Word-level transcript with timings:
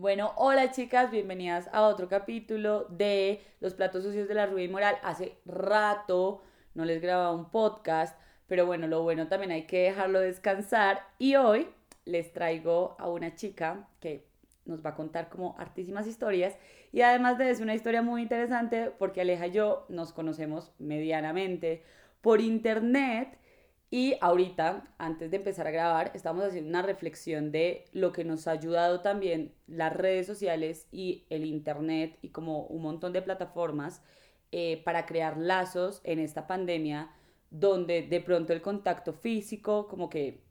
Bueno, 0.00 0.32
hola 0.36 0.70
chicas, 0.70 1.10
bienvenidas 1.10 1.68
a 1.74 1.82
otro 1.82 2.08
capítulo 2.08 2.86
de 2.88 3.42
Los 3.60 3.74
platos 3.74 4.02
sucios 4.02 4.28
de 4.28 4.34
la 4.34 4.46
Rubia 4.46 4.66
Moral. 4.70 4.96
Hace 5.02 5.36
rato 5.44 6.40
no 6.72 6.86
les 6.86 7.02
grababa 7.02 7.34
un 7.34 7.50
podcast, 7.50 8.18
pero 8.46 8.64
bueno, 8.64 8.86
lo 8.86 9.02
bueno 9.02 9.28
también 9.28 9.52
hay 9.52 9.66
que 9.66 9.82
dejarlo 9.82 10.18
descansar. 10.18 11.02
Y 11.18 11.34
hoy 11.34 11.68
les 12.06 12.32
traigo 12.32 12.96
a 12.98 13.10
una 13.10 13.34
chica 13.34 13.90
que 14.00 14.26
nos 14.64 14.82
va 14.82 14.90
a 14.90 14.94
contar 14.94 15.28
como 15.28 15.54
artísimas 15.58 16.06
historias. 16.06 16.56
Y 16.92 17.02
además 17.02 17.36
de 17.36 17.50
eso, 17.50 17.62
una 17.62 17.74
historia 17.74 18.00
muy 18.00 18.22
interesante 18.22 18.90
porque 18.98 19.20
Aleja 19.20 19.48
y 19.48 19.52
yo 19.52 19.84
nos 19.90 20.14
conocemos 20.14 20.72
medianamente 20.78 21.84
por 22.22 22.40
internet 22.40 23.36
y 23.90 24.14
ahorita, 24.20 24.84
antes 24.98 25.30
de 25.32 25.38
empezar 25.38 25.66
a 25.66 25.72
grabar, 25.72 26.12
estamos 26.14 26.44
haciendo 26.44 26.70
una 26.70 26.82
reflexión 26.82 27.50
de 27.50 27.86
lo 27.92 28.12
que 28.12 28.24
nos 28.24 28.46
ha 28.46 28.52
ayudado 28.52 29.00
también 29.00 29.52
las 29.66 29.92
redes 29.92 30.28
sociales 30.28 30.86
y 30.92 31.26
el 31.28 31.44
Internet 31.44 32.16
y 32.22 32.28
como 32.28 32.62
un 32.66 32.82
montón 32.82 33.12
de 33.12 33.22
plataformas 33.22 34.00
eh, 34.52 34.80
para 34.84 35.06
crear 35.06 35.36
lazos 35.36 36.00
en 36.04 36.20
esta 36.20 36.46
pandemia 36.46 37.10
donde 37.50 38.02
de 38.02 38.20
pronto 38.20 38.52
el 38.52 38.62
contacto 38.62 39.12
físico 39.12 39.88
como 39.88 40.08
que 40.08 40.44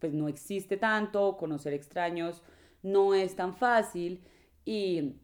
pues 0.00 0.12
no 0.12 0.26
existe 0.26 0.76
tanto, 0.76 1.36
conocer 1.36 1.72
extraños 1.72 2.42
no 2.82 3.14
es 3.14 3.36
tan 3.36 3.54
fácil 3.54 4.24
y 4.64 5.14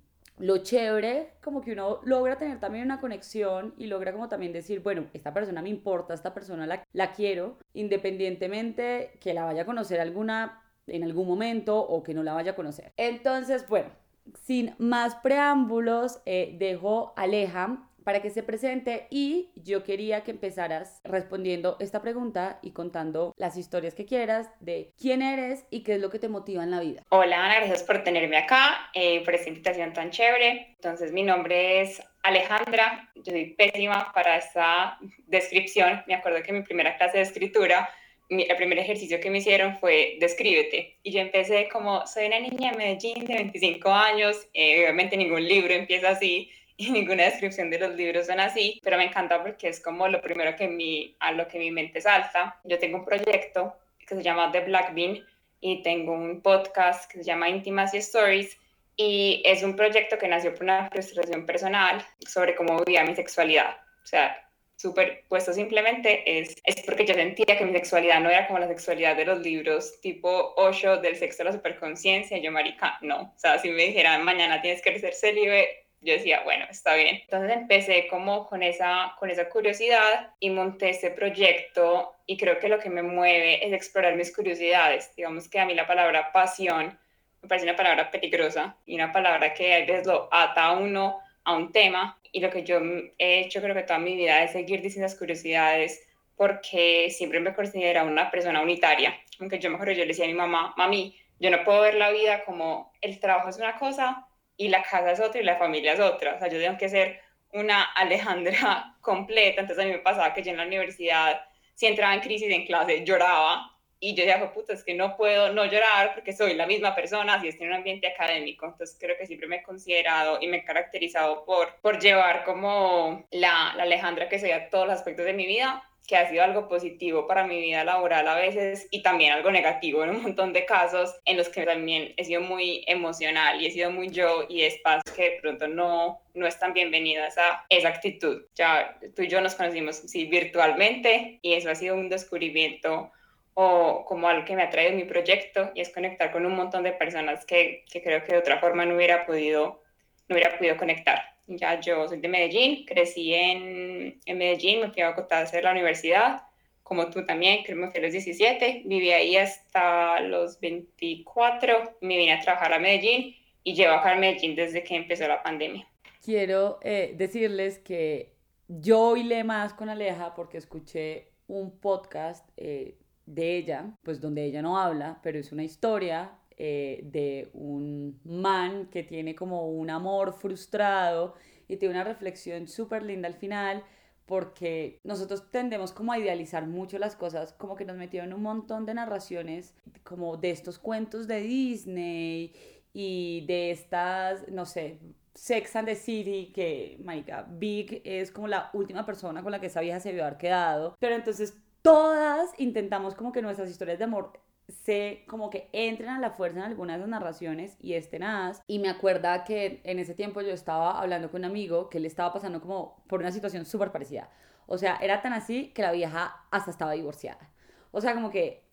lo 0.41 0.59
chévere, 0.59 1.33
como 1.43 1.61
que 1.61 1.73
uno 1.73 2.01
logra 2.05 2.37
tener 2.37 2.61
también 2.61 2.85
una 2.85 3.01
conexión 3.01 3.75
y 3.77 3.87
logra 3.87 4.13
como 4.13 4.29
también 4.29 4.53
decir, 4.53 4.81
bueno, 4.81 5.07
esta 5.13 5.33
persona 5.35 5.63
me 5.63 5.69
importa, 5.69 6.15
esta 6.15 6.35
persona 6.35 6.67
la, 6.67 6.85
la 6.93 7.13
quiero, 7.13 7.59
independientemente 7.75 9.19
que 9.21 9.35
la 9.35 9.45
vaya 9.45 9.63
a 9.63 9.67
conocer 9.67 10.01
alguna 10.01 10.63
en 10.87 11.05
algún 11.05 11.27
momento 11.29 11.79
o 11.79 12.03
que 12.03 12.15
no 12.15 12.23
la 12.23 12.35
vaya 12.35 12.53
a 12.53 12.57
conocer. 12.57 12.93
Entonces, 12.97 13.69
bueno, 13.69 13.91
sin 14.35 14.75
más 14.79 15.17
preámbulos, 15.17 16.21
eh, 16.27 16.57
dejo 16.59 17.13
Aleja 17.17 17.88
para 18.09 18.23
que 18.23 18.31
se 18.31 18.43
presente 18.43 19.07
y 19.11 19.51
yo 19.55 19.85
quería 19.85 20.25
que 20.25 20.31
empezaras 20.31 21.03
respondiendo 21.05 21.77
esta 21.79 22.01
pregunta 22.01 22.59
y 22.63 22.71
contando 22.71 23.35
las 23.37 23.59
historias 23.59 23.95
que 23.95 24.07
quieras 24.07 24.49
de 24.61 24.95
quién 24.99 25.21
eres 25.21 25.67
y 25.69 25.83
qué 25.83 25.97
es 25.97 26.01
lo 26.01 26.09
que 26.09 26.19
te 26.19 26.31
motiva 26.31 26.63
en 26.63 26.71
la 26.71 26.81
vida. 26.81 27.03
Hola 27.11 27.45
Ana, 27.45 27.57
gracias 27.57 27.83
por 27.83 28.03
tenerme 28.05 28.39
acá, 28.39 28.89
eh, 28.95 29.23
por 29.27 29.35
esta 29.35 29.51
invitación 29.51 29.93
tan 29.93 30.11
chévere. 30.11 30.69
Entonces 30.77 31.13
mi 31.13 31.23
nombre 31.23 31.83
es 31.83 32.01
Alejandra, 32.23 33.11
yo 33.15 33.31
soy 33.31 33.53
pésima 33.53 34.11
para 34.15 34.39
esta 34.39 34.97
descripción. 35.27 36.03
Me 36.07 36.15
acuerdo 36.15 36.43
que 36.43 36.55
mi 36.55 36.63
primera 36.63 36.97
clase 36.97 37.19
de 37.19 37.25
escritura 37.25 37.91
el 38.31 38.57
primer 38.57 38.79
ejercicio 38.79 39.21
que 39.21 39.31
me 39.31 39.39
hicieron 39.39 39.79
fue 39.79 40.17
descríbete. 40.21 40.99
Y 41.03 41.13
yo 41.13 41.21
empecé 41.21 41.69
como, 41.71 42.07
soy 42.07 42.27
una 42.27 42.41
niña 42.41 42.73
de 42.73 42.77
Medellín 42.77 43.25
de 43.25 43.35
25 43.35 43.91
años, 43.91 44.49
eh, 44.53 44.83
obviamente 44.83 45.17
ningún 45.17 45.47
libro 45.47 45.73
empieza 45.73 46.11
así, 46.11 46.51
y 46.81 46.93
ninguna 46.93 47.25
descripción 47.25 47.71
de 47.71 47.81
los 47.81 47.97
libros 47.97 48.27
son 48.27 48.39
así, 48.39 48.81
pero 48.85 48.97
me 48.97 49.05
encanta 49.05 49.43
porque 49.43 49.69
es 49.69 49.81
como 49.81 50.07
lo 50.07 50.23
primero 50.23 50.55
que 50.55 50.69
mi, 50.69 51.17
a 51.19 51.33
lo 51.33 51.49
que 51.49 51.59
mi 51.59 51.73
mente 51.73 52.01
salta. 52.01 52.61
Yo 52.63 52.79
tengo 52.79 52.99
un 52.99 53.05
proyecto 53.05 53.75
que 53.99 54.15
se 54.15 54.23
llama 54.23 54.53
The 54.53 54.61
Black 54.61 54.95
Bean 54.95 55.19
y 55.61 55.83
tengo 55.83 56.13
un 56.13 56.41
podcast 56.41 57.11
que 57.11 57.19
se 57.19 57.25
llama 57.25 57.49
Intimacy 57.49 57.99
Stories 57.99 58.57
y 58.97 59.43
es 59.45 59.65
un 59.65 59.75
proyecto 59.75 60.19
que 60.19 60.29
nació 60.29 60.55
por 60.55 60.63
una 60.63 60.89
frustración 60.89 61.47
personal 61.47 62.05
sobre 62.21 62.55
cómo 62.55 62.79
vivía 62.85 63.05
mi 63.05 63.17
sexualidad. 63.17 63.77
O 64.05 64.07
sea, 64.07 64.49
súper 64.77 65.25
puesto 65.29 65.53
simplemente 65.53 66.39
es, 66.39 66.55
es 66.63 66.81
porque 66.83 67.05
yo 67.05 67.15
sentía 67.15 67.59
que 67.59 67.65
mi 67.65 67.73
sexualidad 67.73 68.21
no 68.21 68.31
era 68.31 68.47
como 68.47 68.61
la 68.61 68.69
sexualidad 68.69 69.17
de 69.17 69.25
los 69.25 69.41
libros 69.41 70.01
tipo 70.01 70.55
Osho 70.57 70.99
del 70.99 71.17
sexo 71.17 71.39
de 71.39 71.45
la 71.51 71.53
superconciencia, 71.53 72.39
yo 72.39 72.53
marica, 72.53 72.99
no. 73.03 73.23
O 73.23 73.39
sea, 73.39 73.59
si 73.59 73.69
me 73.71 73.83
dijeran 73.83 74.25
mañana 74.25 74.63
tienes 74.63 74.81
que 74.81 74.97
ser 75.01 75.13
célibe, 75.13 75.88
yo 76.01 76.13
decía, 76.13 76.43
bueno, 76.45 76.65
está 76.71 76.95
bien. 76.95 77.21
Entonces 77.23 77.57
empecé 77.57 78.07
como 78.09 78.47
con 78.47 78.63
esa, 78.63 79.15
con 79.19 79.31
esa 79.31 79.49
curiosidad 79.49 80.31
y 80.39 80.51
monté 80.51 80.91
este 80.91 81.11
proyecto 81.11 82.15
y 82.27 82.37
creo 82.37 82.59
que 82.59 82.69
lo 82.69 82.79
que 82.79 82.91
me 82.91 83.03
mueve 83.03 83.67
es 83.67 83.73
explorar 83.73 84.15
mis 84.15 84.35
curiosidades. 84.35 85.15
Digamos 85.17 85.49
que 85.49 85.59
a 85.59 85.67
mí 85.67 85.75
la 85.75 85.87
palabra 85.87 86.31
pasión 86.33 86.99
me 87.43 87.49
parece 87.49 87.67
una 87.67 87.77
palabra 87.77 88.11
peligrosa 88.11 88.77
y 88.87 88.95
una 88.95 89.13
palabra 89.13 89.55
que 89.55 89.75
a 89.75 89.79
veces 89.81 90.07
lo 90.07 90.29
ata 90.31 90.67
a 90.67 90.73
uno 90.73 91.19
a 91.45 91.57
un 91.57 91.73
tema 91.73 92.19
y 92.31 92.41
lo 92.41 92.51
que 92.51 92.63
yo 92.63 92.81
he 93.19 93.41
hecho 93.41 93.61
creo 93.61 93.75
que 93.75 93.83
toda 93.83 93.99
mi 93.99 94.15
vida 94.17 94.43
es 94.43 94.53
seguir 94.53 94.83
distintas 94.83 95.17
curiosidades 95.17 96.07
porque 96.37 97.11
siempre 97.11 97.41
me 97.41 97.55
considero 97.55 98.05
una 98.05 98.31
persona 98.31 98.61
unitaria. 98.61 99.19
Aunque 99.41 99.59
yo 99.59 99.71
mejor 99.71 99.91
yo 99.91 100.01
le 100.01 100.07
decía 100.07 100.25
a 100.25 100.29
mi 100.29 100.35
mamá, 100.35 100.75
mami, 100.77 101.17
yo 101.41 101.51
no 101.51 101.65
puedo 101.65 101.81
ver 101.81 101.95
la 101.95 102.11
vida 102.11 102.45
como 102.45 102.93
el 103.01 103.19
trabajo 103.19 103.49
es 103.49 103.57
una 103.57 103.77
cosa 103.77 104.28
y 104.59 104.69
la 104.69 104.83
casa 104.83 105.13
es 105.13 105.21
otra 105.21 105.41
y 105.41 105.45
la 105.45 105.57
familia 105.57 105.95
es 105.95 106.01
otra. 106.01 106.35
O 106.35 106.39
sea, 106.39 106.49
yo 106.49 106.59
tengo 106.61 106.77
que 106.77 106.91
ser 106.91 107.21
una 107.53 107.83
Alejandra 107.83 108.97
completa. 109.01 109.63
Entonces 109.63 109.83
a 109.85 109.87
mí 109.89 109.93
me 109.95 110.01
pasaba 110.01 110.35
que 110.35 110.43
yo 110.43 110.51
en 110.51 110.59
la 110.59 110.67
universidad, 110.67 111.41
si 111.75 111.87
entraba 111.87 112.15
en 112.15 112.21
crisis 112.21 112.51
en 112.51 112.67
clase, 112.67 113.05
lloraba. 113.05 113.68
Y 114.01 114.15
yo 114.15 114.25
decía, 114.25 114.53
puta, 114.53 114.73
es 114.73 114.85
que 114.85 114.95
no 114.95 115.17
puedo 115.17 115.53
no 115.53 115.65
llorar 115.65 116.15
porque 116.15 116.33
soy 116.33 116.55
la 116.55 116.67
misma 116.67 116.95
persona 116.95 117.41
si 117.41 117.49
estoy 117.49 117.67
en 117.67 117.73
un 117.73 117.79
ambiente 117.79 118.07
académico. 118.07 118.67
Entonces 118.67 118.97
creo 118.99 119.17
que 119.17 119.27
siempre 119.27 119.49
me 119.49 119.57
he 119.57 119.63
considerado 119.63 120.39
y 120.41 120.47
me 120.47 120.59
he 120.59 120.65
caracterizado 120.65 121.45
por, 121.45 121.75
por 121.81 121.99
llevar 121.99 122.45
como 122.45 123.27
la, 123.31 123.73
la 123.77 123.83
Alejandra 123.83 124.29
que 124.29 124.39
soy 124.39 124.53
a 124.53 124.71
todos 124.71 124.87
los 124.87 124.97
aspectos 124.97 125.27
de 125.27 125.33
mi 125.33 125.47
vida 125.47 125.83
que 126.09 126.17
ha 126.17 126.29
sido 126.29 126.43
algo 126.43 126.69
positivo 126.69 127.27
para 127.27 127.47
mi 127.47 127.61
vida 127.61 127.85
laboral 127.85 128.27
a 128.27 128.35
veces 128.35 128.89
y 128.91 129.03
también 129.03 129.35
algo 129.35 129.51
negativo 129.51 130.03
en 130.03 130.11
un 130.11 130.23
montón 130.23 130.55
de 130.55 130.65
casos 130.65 131.15
en 131.27 131.37
los 131.37 131.51
que 131.51 131.67
también 131.67 132.15
he 132.17 132.25
sido 132.25 132.41
muy 132.41 132.83
emocional 132.87 133.61
y 133.61 133.67
he 133.67 133.71
sido 133.71 133.91
muy 133.91 134.09
yo 134.09 134.47
y 134.49 134.63
es 134.63 134.79
paz 134.79 135.03
que 135.15 135.23
de 135.23 135.41
pronto 135.43 135.69
no, 135.69 136.23
no 136.33 136.47
es 136.47 136.59
tan 136.59 136.73
bienvenida 136.73 137.27
esa, 137.27 137.67
esa 137.69 137.89
actitud. 137.89 138.43
Ya 138.55 138.99
tú 139.15 139.23
y 139.23 139.29
yo 139.29 139.43
nos 139.43 139.55
conocimos 139.55 139.97
sí, 139.97 140.25
virtualmente 140.25 141.41
y 141.43 141.53
eso 141.53 141.71
ha 141.71 141.75
sido 141.75 141.95
un 141.95 142.09
descubrimiento 142.09 143.13
o 143.61 144.05
como 144.07 144.29
algo 144.29 144.45
que 144.45 144.55
me 144.55 144.63
ha 144.63 144.71
traído 144.71 144.95
mi 144.95 145.03
proyecto 145.03 145.73
y 145.75 145.81
es 145.81 145.93
conectar 145.93 146.31
con 146.31 146.47
un 146.47 146.55
montón 146.55 146.85
de 146.85 146.93
personas 146.93 147.45
que, 147.45 147.85
que 147.91 148.01
creo 148.01 148.23
que 148.23 148.31
de 148.31 148.39
otra 148.39 148.61
forma 148.61 148.87
no 148.87 148.95
hubiera 148.95 149.27
podido, 149.27 149.83
no 150.29 150.37
hubiera 150.37 150.57
podido 150.57 150.77
conectar. 150.77 151.19
Ya 151.49 151.81
yo 151.81 152.07
soy 152.07 152.21
de 152.21 152.29
Medellín, 152.29 152.87
crecí 152.87 153.35
en, 153.35 154.21
en 154.25 154.39
Medellín, 154.39 154.81
me 154.81 154.93
fui 154.93 155.03
a 155.03 155.11
Bogotá 155.11 155.39
a 155.39 155.43
hacer 155.43 155.65
la 155.65 155.73
universidad, 155.73 156.43
como 156.85 157.11
tú 157.11 157.25
también, 157.25 157.65
creo 157.65 157.77
que 157.77 157.83
me 157.83 157.91
fui 157.91 157.99
a 157.99 158.03
los 158.05 158.13
17, 158.13 158.83
viví 158.85 159.11
ahí 159.11 159.37
hasta 159.37 160.21
los 160.21 160.61
24, 160.61 161.97
me 162.01 162.17
vine 162.17 162.35
a 162.35 162.41
trabajar 162.41 162.73
a 162.73 162.79
Medellín 162.79 163.35
y 163.65 163.75
llevo 163.75 163.95
acá 163.95 164.15
Medellín 164.15 164.55
desde 164.55 164.85
que 164.85 164.95
empezó 164.95 165.27
la 165.27 165.43
pandemia. 165.43 165.85
Quiero 166.25 166.79
eh, 166.81 167.13
decirles 167.17 167.81
que 167.81 168.35
yo 168.69 169.01
oíle 169.01 169.43
más 169.43 169.75
con 169.75 169.89
Aleja 169.89 170.37
porque 170.37 170.59
escuché 170.59 171.33
un 171.49 171.77
podcast 171.81 172.49
eh, 172.57 172.95
de 173.29 173.57
ella, 173.57 173.95
pues 174.03 174.21
donde 174.21 174.45
ella 174.45 174.63
no 174.63 174.79
habla, 174.79 175.21
pero 175.23 175.39
es 175.39 175.53
una 175.53 175.65
historia 175.65 176.33
eh, 176.57 177.01
de 177.05 177.51
un 177.53 178.21
man 178.25 178.89
que 178.91 179.03
tiene 179.03 179.35
como 179.35 179.69
un 179.71 179.91
amor 179.91 180.33
frustrado 180.33 181.35
y 181.69 181.77
tiene 181.77 181.95
una 181.95 182.05
reflexión 182.05 182.67
súper 182.67 183.03
linda 183.03 183.29
al 183.29 183.35
final 183.35 183.85
porque 184.27 184.99
nosotros 185.05 185.51
tendemos 185.51 185.93
como 185.93 186.13
a 186.13 186.19
idealizar 186.19 186.67
mucho 186.67 186.99
las 186.99 187.17
cosas, 187.17 187.55
como 187.55 187.77
que 187.77 187.87
nos 187.87 187.97
metieron 187.97 188.33
un 188.33 188.43
montón 188.43 188.85
de 188.85 188.95
narraciones 188.95 189.75
como 190.05 190.37
de 190.37 190.51
estos 190.51 190.79
cuentos 190.79 191.27
de 191.27 191.41
Disney 191.41 192.53
y 192.93 193.45
de 193.47 193.71
estas, 193.71 194.49
no 194.49 194.67
sé, 194.67 194.99
Sex 195.35 195.77
and 195.77 195.89
the 195.89 195.95
City, 195.95 196.53
que, 196.53 196.99
marica, 197.03 197.47
Big 197.49 198.03
es 198.05 198.31
como 198.31 198.49
la 198.49 198.71
última 198.75 199.07
persona 199.07 199.43
con 199.43 199.53
la 199.53 199.61
que 199.61 199.69
esa 199.69 199.81
vieja 199.81 200.01
se 200.01 200.13
vio 200.13 200.25
haber 200.25 200.37
quedado, 200.37 200.97
pero 200.99 201.15
entonces 201.15 201.57
todas 201.83 202.51
intentamos 202.59 203.15
como 203.15 203.33
que 203.33 203.43
nuestras 203.43 203.71
historias 203.71 203.99
de 203.99 204.05
amor 204.05 204.41
se 204.69 205.25
como 205.29 205.49
que 205.49 205.71
entren 205.73 206.11
a 206.11 206.21
la 206.21 206.31
fuerza 206.33 206.59
en 206.59 206.65
algunas 206.65 207.07
narraciones 207.09 207.77
y 207.81 207.95
estén 207.95 208.21
nada 208.21 208.53
Y 208.67 208.79
me 208.79 208.91
acuerda 208.91 209.45
que 209.45 209.81
en 209.85 209.99
ese 209.99 210.15
tiempo 210.15 210.43
yo 210.43 210.51
estaba 210.51 211.01
hablando 211.01 211.31
con 211.31 211.41
un 211.41 211.47
amigo 211.47 211.89
que 211.89 212.01
le 212.01 212.09
estaba 212.09 212.33
pasando 212.33 212.61
como 212.61 213.03
por 213.09 213.21
una 213.21 213.33
situación 213.33 213.65
súper 213.65 213.93
parecida. 213.93 214.31
O 214.67 214.77
sea, 214.77 214.99
era 215.01 215.23
tan 215.23 215.33
así 215.33 215.69
que 215.73 215.83
la 215.83 215.93
vieja 215.93 216.47
hasta 216.51 216.71
estaba 216.71 216.93
divorciada. 216.93 217.51
O 217.91 218.03
sea, 218.03 218.13
como 218.15 218.31
que 218.31 218.65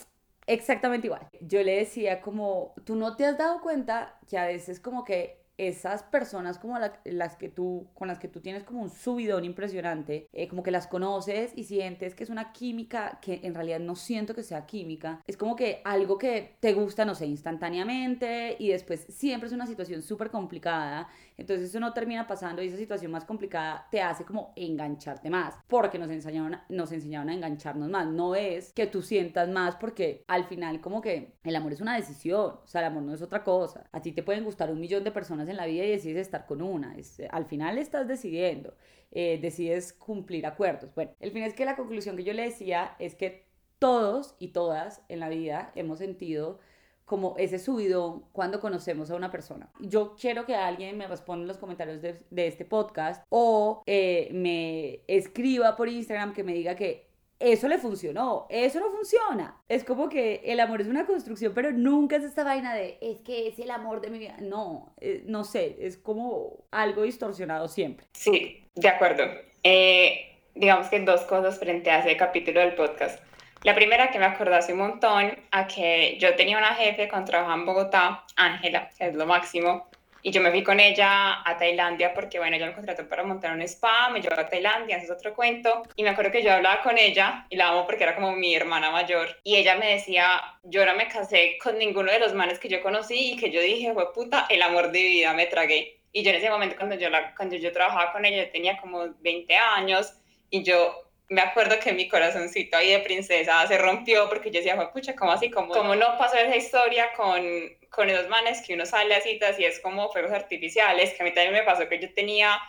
exactamente 0.46 1.08
igual. 1.08 1.28
Yo 1.40 1.64
le 1.64 1.78
decía 1.78 2.22
como, 2.22 2.74
tú 2.84 2.96
no 2.96 3.16
te 3.16 3.26
has 3.26 3.38
dado 3.38 3.62
cuenta 3.62 4.20
que 4.28 4.38
a 4.38 4.46
veces 4.46 4.82
como 4.82 5.06
que 5.06 5.45
esas 5.58 6.04
personas 6.04 6.60
como 6.60 6.78
las 7.06 7.36
que 7.38 7.50
tú, 7.50 7.88
con 7.94 8.08
las 8.08 8.20
que 8.20 8.28
tú 8.28 8.42
tienes 8.42 8.64
como 8.64 8.82
un 8.82 8.90
subidón 8.90 9.46
impresionante, 9.46 10.28
eh, 10.34 10.48
como 10.48 10.64
que 10.64 10.72
las 10.72 10.88
conoces 10.88 11.52
y 11.56 11.64
sientes 11.64 12.16
que 12.16 12.24
es 12.24 12.30
una 12.30 12.52
química 12.52 13.20
que 13.22 13.40
en 13.44 13.56
realidad 13.56 13.80
no 13.80 13.96
siento 13.96 14.36
que 14.36 14.44
sea 14.44 14.66
química, 14.66 15.22
es 15.28 15.38
como 15.38 15.56
que 15.56 15.82
algo 15.86 16.18
que 16.18 16.58
te 16.60 16.74
gusta, 16.74 17.06
no 17.06 17.16
sé, 17.16 17.26
instantáneamente 17.26 18.56
y 18.60 18.70
después 18.70 19.06
siempre 19.10 19.48
es 19.48 19.54
una 19.54 19.68
situación 19.68 20.02
súper 20.02 20.30
complicada, 20.30 21.08
entonces 21.38 21.70
eso 21.70 21.80
no 21.80 21.94
termina 21.94 22.28
pasando 22.28 22.62
y 22.62 22.68
esa 22.68 22.78
situación 22.78 23.12
más 23.12 23.26
complicada 23.26 23.88
te 23.92 24.02
hace 24.02 24.26
como 24.26 24.54
engancharte 24.56 25.30
más, 25.30 25.56
porque 25.68 26.00
nos 26.00 26.10
enseñaron, 26.10 26.58
nos 26.70 26.92
enseñaron 26.92 27.30
a 27.30 27.34
engancharnos 27.34 27.90
más, 27.90 28.08
no 28.08 28.36
es 28.36 28.72
que 28.74 28.88
tú 28.88 29.02
sientas 29.02 29.50
más 29.50 29.76
porque 29.76 30.24
al 30.28 30.46
final 30.46 30.82
como 30.82 31.02
que 31.02 31.34
el 31.44 31.56
amor 31.56 31.74
es 31.74 31.82
una 31.82 31.96
decisión, 31.96 32.60
o 32.64 32.68
sea, 32.68 32.82
el 32.82 32.88
amor 32.88 33.04
no 33.04 33.14
es 33.14 33.22
otra 33.22 33.44
cosa, 33.44 33.88
a 33.92 34.02
ti 34.02 34.12
te 34.12 34.24
pueden 34.24 34.44
gustar 34.44 34.72
un 34.72 34.80
millón 34.80 35.04
de 35.04 35.12
personas 35.12 35.48
en 35.50 35.58
la 35.58 35.66
vida 35.66 35.86
y 35.86 35.92
decides 35.92 36.22
estar 36.22 36.46
con 36.46 36.62
una. 36.62 36.96
Es, 36.96 37.22
al 37.30 37.46
final 37.46 37.78
estás 37.78 38.08
decidiendo, 38.08 38.76
eh, 39.12 39.40
decides 39.42 39.94
cumplir 39.94 40.46
acuerdos. 40.46 40.94
Bueno, 40.96 41.12
el 41.20 41.32
fin 41.32 41.44
es 41.44 41.54
que 41.54 41.66
la 41.66 41.76
conclusión 41.76 42.16
que 42.16 42.24
yo 42.24 42.34
le 42.34 42.44
decía 42.44 42.96
es 43.00 43.16
que 43.16 43.46
todos 43.80 44.36
y 44.40 44.50
todas 44.50 45.02
en 45.10 45.20
la 45.20 45.30
vida 45.30 45.72
hemos 45.76 46.00
sentido 46.00 46.60
como 47.06 47.36
ese 47.38 47.60
subidón 47.60 48.26
cuando 48.32 48.60
conocemos 48.60 49.12
a 49.12 49.16
una 49.16 49.32
persona. 49.32 49.70
Yo 49.80 50.16
quiero 50.20 50.46
que 50.46 50.56
alguien 50.56 50.98
me 50.98 51.08
responda 51.08 51.44
en 51.44 51.48
los 51.48 51.58
comentarios 51.58 52.02
de, 52.02 52.48
este 52.48 52.66
podcast 52.66 53.24
o 53.30 53.84
eh, 53.86 54.30
me 54.34 55.02
escriba 55.08 55.76
por 55.76 55.88
Instagram 55.88 56.34
que 56.34 56.44
me 56.44 56.54
diga 56.54 56.76
que 56.76 57.06
eso 57.40 57.68
le 57.68 57.78
funcionó, 57.78 58.48
eso 58.50 58.80
no 58.80 58.90
funciona. 58.92 59.62
Es 59.68 59.84
como 59.84 60.10
que 60.10 60.42
el 60.46 60.60
amor 60.60 60.82
es 60.82 60.88
una 60.88 61.06
construcción, 61.06 61.54
pero 61.54 61.72
nunca 61.72 62.16
es 62.16 62.24
esta 62.24 62.44
vaina 62.44 62.74
de, 62.74 62.98
es 63.02 63.20
que 63.22 63.48
es 63.48 63.60
el 63.60 63.72
amor 63.72 64.02
de 64.02 64.10
mi 64.10 64.20
vida. 64.20 64.38
No, 64.42 64.94
eh, 65.02 65.24
no 65.26 65.44
sé, 65.44 65.78
es 65.82 65.98
como 65.98 66.66
algo 66.72 67.04
distorsionado 67.04 67.68
siempre. 67.68 68.08
Sí, 68.14 68.64
de 68.76 68.88
acuerdo. 68.88 69.26
Eh, 69.64 70.40
digamos 70.56 70.88
que 70.88 71.00
dos 71.02 71.22
cosas 71.22 71.60
frente 71.60 71.92
a 71.92 72.00
ese 72.00 72.16
capítulo 72.16 72.62
del 72.62 72.76
podcast. 72.76 73.22
La 73.66 73.74
primera 73.74 74.12
que 74.12 74.20
me 74.20 74.26
acordé 74.26 74.58
hace 74.58 74.74
un 74.74 74.78
montón, 74.78 75.36
a 75.50 75.66
que 75.66 76.18
yo 76.20 76.36
tenía 76.36 76.56
una 76.56 76.76
jefe 76.76 77.10
cuando 77.10 77.32
trabajaba 77.32 77.56
en 77.56 77.66
Bogotá, 77.66 78.24
Ángela, 78.36 78.92
es 79.00 79.16
lo 79.16 79.26
máximo, 79.26 79.90
y 80.22 80.30
yo 80.30 80.40
me 80.40 80.52
fui 80.52 80.62
con 80.62 80.80
ella 80.80 81.42
a 81.44 81.58
Tailandia 81.58 82.14
porque, 82.14 82.38
bueno, 82.38 82.56
ella 82.56 82.68
me 82.68 82.76
contrató 82.76 83.10
para 83.10 83.24
montar 83.24 83.54
un 83.54 83.64
spa, 83.64 84.10
me 84.10 84.22
llevó 84.22 84.40
a 84.40 84.48
Tailandia, 84.48 84.98
ese 84.98 85.06
es 85.06 85.12
otro 85.12 85.34
cuento. 85.34 85.82
Y 85.96 86.04
me 86.04 86.10
acuerdo 86.10 86.32
que 86.32 86.44
yo 86.44 86.54
hablaba 86.54 86.84
con 86.84 87.00
ella 87.00 87.48
y 87.50 87.56
la 87.56 87.70
amo 87.70 87.88
porque 87.88 88.04
era 88.04 88.14
como 88.14 88.34
mi 88.34 88.54
hermana 88.54 88.92
mayor. 88.92 89.30
Y 89.44 89.56
ella 89.56 89.76
me 89.78 89.94
decía, 89.94 90.60
yo 90.62 90.86
no 90.86 90.94
me 90.94 91.08
casé 91.08 91.58
con 91.64 91.80
ninguno 91.80 92.12
de 92.12 92.20
los 92.20 92.36
manes 92.36 92.60
que 92.60 92.70
yo 92.70 92.84
conocí 92.84 93.32
y 93.32 93.36
que 93.36 93.50
yo 93.50 93.62
dije, 93.62 93.94
fue 93.94 94.14
puta, 94.14 94.46
el 94.48 94.62
amor 94.62 94.92
de 94.92 95.00
vida 95.00 95.34
me 95.34 95.48
tragué. 95.48 96.00
Y 96.12 96.22
yo 96.22 96.30
en 96.30 96.36
ese 96.36 96.52
momento, 96.52 96.76
cuando 96.76 96.96
yo, 96.98 97.10
la, 97.10 97.34
cuando 97.34 97.56
yo 97.56 97.72
trabajaba 97.72 98.12
con 98.12 98.26
ella, 98.26 98.52
tenía 98.52 98.78
como 98.78 99.08
20 99.22 99.58
años 99.58 100.14
y 100.52 100.62
yo 100.62 101.05
me 101.30 101.42
acuerdo 101.42 101.80
que 101.80 101.94
mi 101.94 102.08
corazoncito 102.08 102.78
ahí 102.78 102.92
de 102.92 103.00
princesa 103.00 103.66
se 103.68 103.78
rompió 103.78 104.30
porque 104.30 104.52
yo 104.52 104.60
decía, 104.60 104.92
pucha, 104.92 105.16
¿cómo 105.16 105.32
así? 105.32 105.50
¿Cómo, 105.50 105.74
cómo 105.74 105.96
no 105.96 106.18
pasó 106.18 106.38
esa 106.38 106.56
historia 106.56 107.12
con, 107.14 107.44
con 107.90 108.10
esos 108.10 108.28
manes 108.30 108.62
que 108.62 108.74
uno 108.74 108.86
sale 108.86 109.16
a 109.16 109.22
citas 109.22 109.60
y 109.60 109.66
es 109.66 109.80
como 109.80 110.12
fuegos 110.12 110.32
artificiales? 110.32 111.14
Que 111.14 111.24
a 111.24 111.26
mí 111.26 111.34
también 111.34 111.54
me 111.54 111.64
pasó 111.64 111.88
que 111.88 112.00
yo 112.00 112.14
tenía 112.14 112.60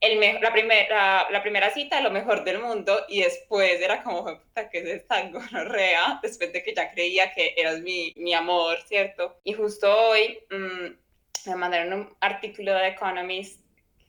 el 0.00 0.20
la, 0.40 0.52
primera, 0.52 1.30
la 1.30 1.42
primera 1.42 1.70
cita 1.70 2.00
lo 2.00 2.10
mejor 2.10 2.42
del 2.44 2.58
mundo 2.58 3.06
y 3.08 3.22
después 3.22 3.80
era 3.80 4.02
como, 4.02 4.24
puta, 4.24 4.68
que 4.68 4.78
es 4.78 4.86
esta 4.86 5.22
gonorrea? 5.28 6.18
Después 6.22 6.52
de 6.52 6.62
que 6.62 6.74
ya 6.74 6.90
creía 6.90 7.32
que 7.32 7.54
eras 7.56 7.80
mi, 7.80 8.12
mi 8.16 8.34
amor, 8.34 8.82
¿cierto? 8.82 9.38
Y 9.44 9.52
justo 9.52 9.88
hoy 9.96 10.40
mm, 10.50 11.50
me 11.50 11.56
mandaron 11.56 11.92
un 11.92 12.16
artículo 12.20 12.74
de 12.74 12.88
Economist, 12.88 13.60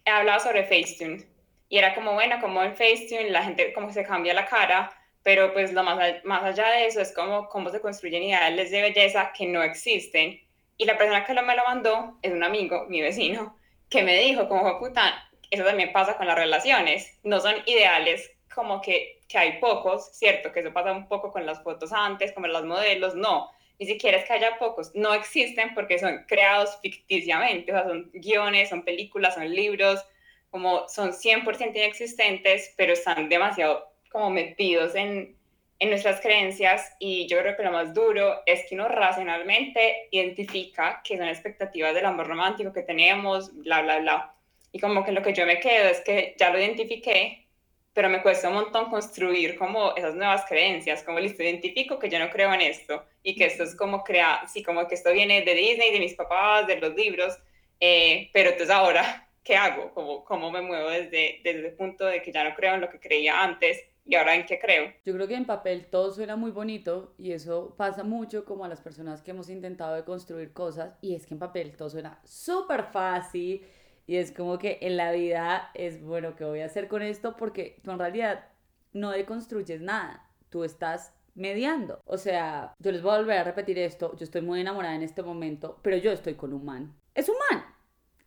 he 0.03 0.09
hablado 0.09 0.39
sobre 0.39 0.63
Facetune 0.63 1.32
y 1.73 1.79
era 1.79 1.95
como, 1.95 2.13
bueno, 2.13 2.39
como 2.39 2.61
en 2.61 2.75
Facetune 2.75 3.31
la 3.31 3.41
gente 3.41 3.73
como 3.73 3.91
se 3.91 4.05
cambia 4.05 4.35
la 4.35 4.45
cara, 4.45 4.93
pero 5.23 5.53
pues 5.53 5.73
lo 5.73 5.81
más, 5.81 6.23
más 6.23 6.43
allá 6.43 6.69
de 6.69 6.85
eso 6.85 7.01
es 7.01 7.11
como 7.11 7.49
cómo 7.49 7.71
se 7.71 7.81
construyen 7.81 8.21
ideales 8.21 8.69
de 8.69 8.83
belleza 8.83 9.31
que 9.35 9.47
no 9.47 9.63
existen. 9.63 10.39
Y 10.77 10.85
la 10.85 10.99
persona 10.99 11.25
que 11.25 11.33
lo 11.33 11.41
me 11.41 11.55
lo 11.55 11.63
mandó 11.63 12.19
es 12.21 12.31
un 12.31 12.43
amigo, 12.43 12.85
mi 12.89 13.01
vecino, 13.01 13.57
que 13.89 14.03
me 14.03 14.15
dijo 14.19 14.47
como, 14.47 14.77
puta, 14.77 15.27
eso 15.49 15.63
también 15.63 15.91
pasa 15.91 16.15
con 16.15 16.27
las 16.27 16.37
relaciones, 16.37 17.17
no 17.23 17.39
son 17.39 17.55
ideales 17.65 18.31
como 18.53 18.79
que, 18.79 19.21
que 19.27 19.39
hay 19.39 19.59
pocos, 19.59 20.11
¿cierto? 20.15 20.51
Que 20.51 20.59
eso 20.59 20.71
pasa 20.73 20.91
un 20.91 21.07
poco 21.07 21.31
con 21.31 21.43
las 21.43 21.63
fotos 21.63 21.91
antes, 21.91 22.33
como 22.33 22.45
las 22.45 22.65
modelos, 22.65 23.15
no, 23.15 23.49
ni 23.79 23.87
siquiera 23.87 24.19
es 24.19 24.25
que 24.25 24.33
haya 24.33 24.59
pocos, 24.59 24.91
no 24.93 25.15
existen 25.15 25.73
porque 25.73 25.97
son 25.97 26.23
creados 26.27 26.77
ficticiamente, 26.83 27.71
o 27.71 27.75
sea, 27.75 27.87
son 27.87 28.11
guiones, 28.13 28.69
son 28.69 28.83
películas, 28.83 29.33
son 29.33 29.49
libros, 29.49 30.05
como 30.53 30.87
son 30.87 31.13
100% 31.13 31.75
inexistentes, 31.75 32.75
pero 32.77 32.93
están 32.93 33.27
demasiado 33.27 33.87
como 34.11 34.29
metidos 34.29 34.93
en, 34.93 35.35
en 35.79 35.89
nuestras 35.89 36.21
creencias 36.21 36.95
y 36.99 37.27
yo 37.27 37.39
creo 37.39 37.57
que 37.57 37.63
lo 37.63 37.71
más 37.71 37.91
duro 37.91 38.43
es 38.45 38.63
que 38.69 38.75
uno 38.75 38.87
racionalmente 38.87 40.09
identifica 40.11 41.01
que 41.03 41.17
son 41.17 41.27
expectativas 41.27 41.95
del 41.95 42.05
amor 42.05 42.27
romántico 42.27 42.71
que 42.71 42.83
tenemos, 42.83 43.51
bla, 43.63 43.81
bla, 43.81 43.97
bla. 43.97 44.35
Y 44.71 44.79
como 44.79 45.03
que 45.03 45.11
lo 45.11 45.23
que 45.23 45.33
yo 45.33 45.43
me 45.47 45.59
quedo 45.59 45.89
es 45.89 46.01
que 46.01 46.35
ya 46.37 46.51
lo 46.51 46.59
identifiqué, 46.59 47.47
pero 47.91 48.07
me 48.07 48.21
cuesta 48.21 48.49
un 48.49 48.53
montón 48.53 48.91
construir 48.91 49.57
como 49.57 49.95
esas 49.95 50.13
nuevas 50.13 50.45
creencias, 50.47 51.01
como 51.01 51.19
listo, 51.19 51.41
identifico 51.41 51.97
que 51.97 52.11
yo 52.11 52.19
no 52.19 52.29
creo 52.29 52.53
en 52.53 52.61
esto 52.61 53.03
y 53.23 53.35
que 53.35 53.45
esto 53.45 53.63
es 53.63 53.75
como 53.75 54.03
crear, 54.03 54.47
sí, 54.47 54.61
como 54.61 54.87
que 54.87 54.93
esto 54.93 55.11
viene 55.11 55.41
de 55.41 55.55
Disney, 55.55 55.91
de 55.93 55.99
mis 55.99 56.13
papás, 56.13 56.67
de 56.67 56.79
los 56.79 56.93
libros, 56.93 57.39
eh, 57.79 58.29
pero 58.33 58.51
entonces 58.51 58.69
ahora 58.69 59.27
¿qué 59.43 59.55
hago? 59.55 59.91
¿Cómo, 59.93 60.23
cómo 60.23 60.51
me 60.51 60.61
muevo 60.61 60.89
desde, 60.89 61.41
desde 61.43 61.67
el 61.67 61.73
punto 61.73 62.05
de 62.05 62.21
que 62.21 62.31
ya 62.31 62.43
no 62.43 62.55
creo 62.55 62.75
en 62.75 62.81
lo 62.81 62.89
que 62.89 62.99
creía 62.99 63.43
antes 63.43 63.79
y 64.05 64.15
ahora 64.15 64.35
en 64.35 64.45
qué 64.45 64.59
creo? 64.59 64.91
Yo 65.05 65.13
creo 65.13 65.27
que 65.27 65.35
en 65.35 65.45
papel 65.45 65.87
todo 65.87 66.13
suena 66.13 66.35
muy 66.35 66.51
bonito 66.51 67.13
y 67.17 67.31
eso 67.31 67.75
pasa 67.77 68.03
mucho 68.03 68.45
como 68.45 68.65
a 68.65 68.69
las 68.69 68.81
personas 68.81 69.21
que 69.21 69.31
hemos 69.31 69.49
intentado 69.49 69.95
de 69.95 70.03
construir 70.03 70.53
cosas 70.53 70.95
y 71.01 71.15
es 71.15 71.25
que 71.25 71.33
en 71.33 71.39
papel 71.39 71.75
todo 71.75 71.89
suena 71.89 72.19
súper 72.23 72.85
fácil 72.85 73.65
y 74.05 74.17
es 74.17 74.31
como 74.31 74.57
que 74.57 74.79
en 74.81 74.97
la 74.97 75.11
vida 75.11 75.71
es 75.73 76.01
bueno, 76.01 76.35
¿qué 76.35 76.43
voy 76.43 76.59
a 76.61 76.65
hacer 76.65 76.87
con 76.87 77.01
esto? 77.01 77.35
Porque 77.37 77.79
tú 77.83 77.91
en 77.91 77.99
realidad 77.99 78.45
no 78.91 79.11
deconstruyes 79.11 79.81
nada, 79.81 80.29
tú 80.49 80.63
estás 80.63 81.13
mediando. 81.35 81.99
O 82.05 82.17
sea, 82.17 82.73
yo 82.79 82.91
les 82.91 83.01
voy 83.01 83.13
a 83.13 83.17
volver 83.17 83.37
a 83.39 83.43
repetir 83.43 83.79
esto, 83.79 84.15
yo 84.17 84.23
estoy 84.23 84.41
muy 84.41 84.61
enamorada 84.61 84.95
en 84.95 85.03
este 85.03 85.23
momento, 85.23 85.79
pero 85.81 85.97
yo 85.97 86.11
estoy 86.11 86.35
con 86.35 86.53
un 86.53 86.65
man. 86.65 86.93
Es 87.15 87.29
un 87.29 87.35
man, 87.49 87.63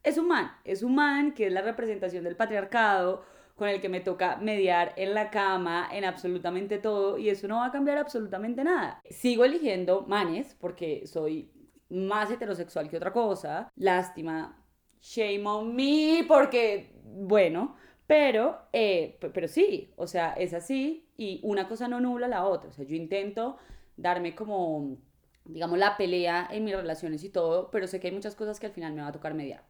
es 0.06 0.18
un 0.18 0.28
man, 0.28 0.52
es 0.64 0.84
un 0.84 0.94
man 0.94 1.34
que 1.34 1.48
es 1.48 1.52
la 1.52 1.62
representación 1.62 2.22
del 2.22 2.36
patriarcado 2.36 3.24
con 3.56 3.68
el 3.68 3.80
que 3.80 3.88
me 3.88 3.98
toca 4.00 4.36
mediar 4.36 4.92
en 4.96 5.14
la 5.14 5.30
cama, 5.30 5.88
en 5.90 6.04
absolutamente 6.04 6.78
todo, 6.78 7.18
y 7.18 7.28
eso 7.28 7.48
no 7.48 7.56
va 7.56 7.66
a 7.66 7.72
cambiar 7.72 7.98
absolutamente 7.98 8.62
nada. 8.62 9.02
Sigo 9.10 9.44
eligiendo 9.44 10.02
manes 10.02 10.54
porque 10.60 11.06
soy 11.08 11.50
más 11.88 12.30
heterosexual 12.30 12.88
que 12.88 12.98
otra 12.98 13.12
cosa. 13.12 13.68
Lástima, 13.74 14.64
shame 15.00 15.44
on 15.44 15.74
me, 15.74 16.24
porque, 16.28 16.92
bueno, 17.02 17.74
pero, 18.06 18.58
eh, 18.72 19.18
pero 19.34 19.48
sí, 19.48 19.92
o 19.96 20.06
sea, 20.06 20.34
es 20.34 20.54
así 20.54 21.08
y 21.16 21.40
una 21.42 21.66
cosa 21.66 21.88
no 21.88 21.98
nula 21.98 22.28
la 22.28 22.44
otra. 22.44 22.70
O 22.70 22.72
sea, 22.72 22.84
yo 22.84 22.94
intento 22.94 23.56
darme 23.96 24.36
como, 24.36 24.98
digamos, 25.44 25.78
la 25.78 25.96
pelea 25.96 26.46
en 26.52 26.64
mis 26.64 26.76
relaciones 26.76 27.24
y 27.24 27.30
todo, 27.30 27.72
pero 27.72 27.88
sé 27.88 27.98
que 27.98 28.06
hay 28.06 28.14
muchas 28.14 28.36
cosas 28.36 28.60
que 28.60 28.66
al 28.66 28.72
final 28.72 28.92
me 28.92 29.02
va 29.02 29.08
a 29.08 29.12
tocar 29.12 29.34
mediar. 29.34 29.64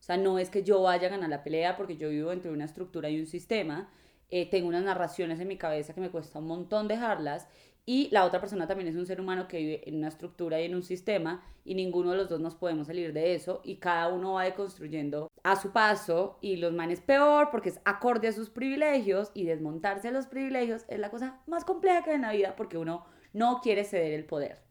O 0.00 0.02
sea, 0.02 0.16
no 0.16 0.38
es 0.38 0.50
que 0.50 0.62
yo 0.62 0.82
vaya 0.82 1.08
a 1.08 1.10
ganar 1.10 1.28
la 1.28 1.42
pelea 1.42 1.76
porque 1.76 1.96
yo 1.96 2.08
vivo 2.08 2.30
dentro 2.30 2.50
de 2.50 2.56
una 2.56 2.64
estructura 2.64 3.10
y 3.10 3.20
un 3.20 3.26
sistema. 3.26 3.90
Eh, 4.30 4.48
tengo 4.50 4.68
unas 4.68 4.84
narraciones 4.84 5.40
en 5.40 5.48
mi 5.48 5.56
cabeza 5.56 5.94
que 5.94 6.00
me 6.00 6.10
cuesta 6.10 6.38
un 6.38 6.46
montón 6.46 6.88
dejarlas. 6.88 7.48
Y 7.86 8.10
la 8.10 8.26
otra 8.26 8.38
persona 8.38 8.66
también 8.66 8.88
es 8.88 8.96
un 8.96 9.06
ser 9.06 9.18
humano 9.18 9.48
que 9.48 9.56
vive 9.56 9.88
en 9.88 9.96
una 9.96 10.08
estructura 10.08 10.60
y 10.60 10.66
en 10.66 10.74
un 10.74 10.82
sistema 10.82 11.42
y 11.64 11.74
ninguno 11.74 12.10
de 12.10 12.18
los 12.18 12.28
dos 12.28 12.38
nos 12.38 12.54
podemos 12.54 12.86
salir 12.86 13.14
de 13.14 13.34
eso 13.34 13.62
y 13.64 13.76
cada 13.76 14.08
uno 14.08 14.34
va 14.34 14.44
deconstruyendo 14.44 15.30
a 15.42 15.56
su 15.56 15.70
paso 15.70 16.38
y 16.42 16.56
los 16.56 16.74
manes 16.74 17.00
peor 17.00 17.48
porque 17.50 17.70
es 17.70 17.80
acorde 17.86 18.28
a 18.28 18.32
sus 18.32 18.50
privilegios 18.50 19.30
y 19.32 19.44
desmontarse 19.44 20.10
los 20.10 20.26
privilegios 20.26 20.84
es 20.88 20.98
la 20.98 21.10
cosa 21.10 21.40
más 21.46 21.64
compleja 21.64 22.02
que 22.02 22.10
hay 22.10 22.16
en 22.16 22.22
la 22.22 22.32
vida 22.32 22.56
porque 22.56 22.76
uno 22.76 23.06
no 23.32 23.60
quiere 23.62 23.84
ceder 23.84 24.12
el 24.12 24.26
poder. 24.26 24.67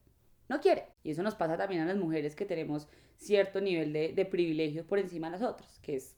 No 0.50 0.62
quiere. 0.62 0.86
Y 1.04 1.12
eso 1.12 1.24
nos 1.24 1.36
pasa 1.36 1.58
también 1.58 1.82
a 1.82 1.86
las 1.86 1.98
mujeres 1.98 2.36
que 2.36 2.46
tenemos 2.46 2.88
cierto 3.18 3.62
nivel 3.62 3.94
de, 3.94 4.14
de 4.14 4.26
privilegios 4.26 4.86
por 4.86 5.00
encima 5.00 5.28
de 5.28 5.40
las 5.40 5.42
otras, 5.42 5.80
que 5.80 5.96
es, 5.96 6.16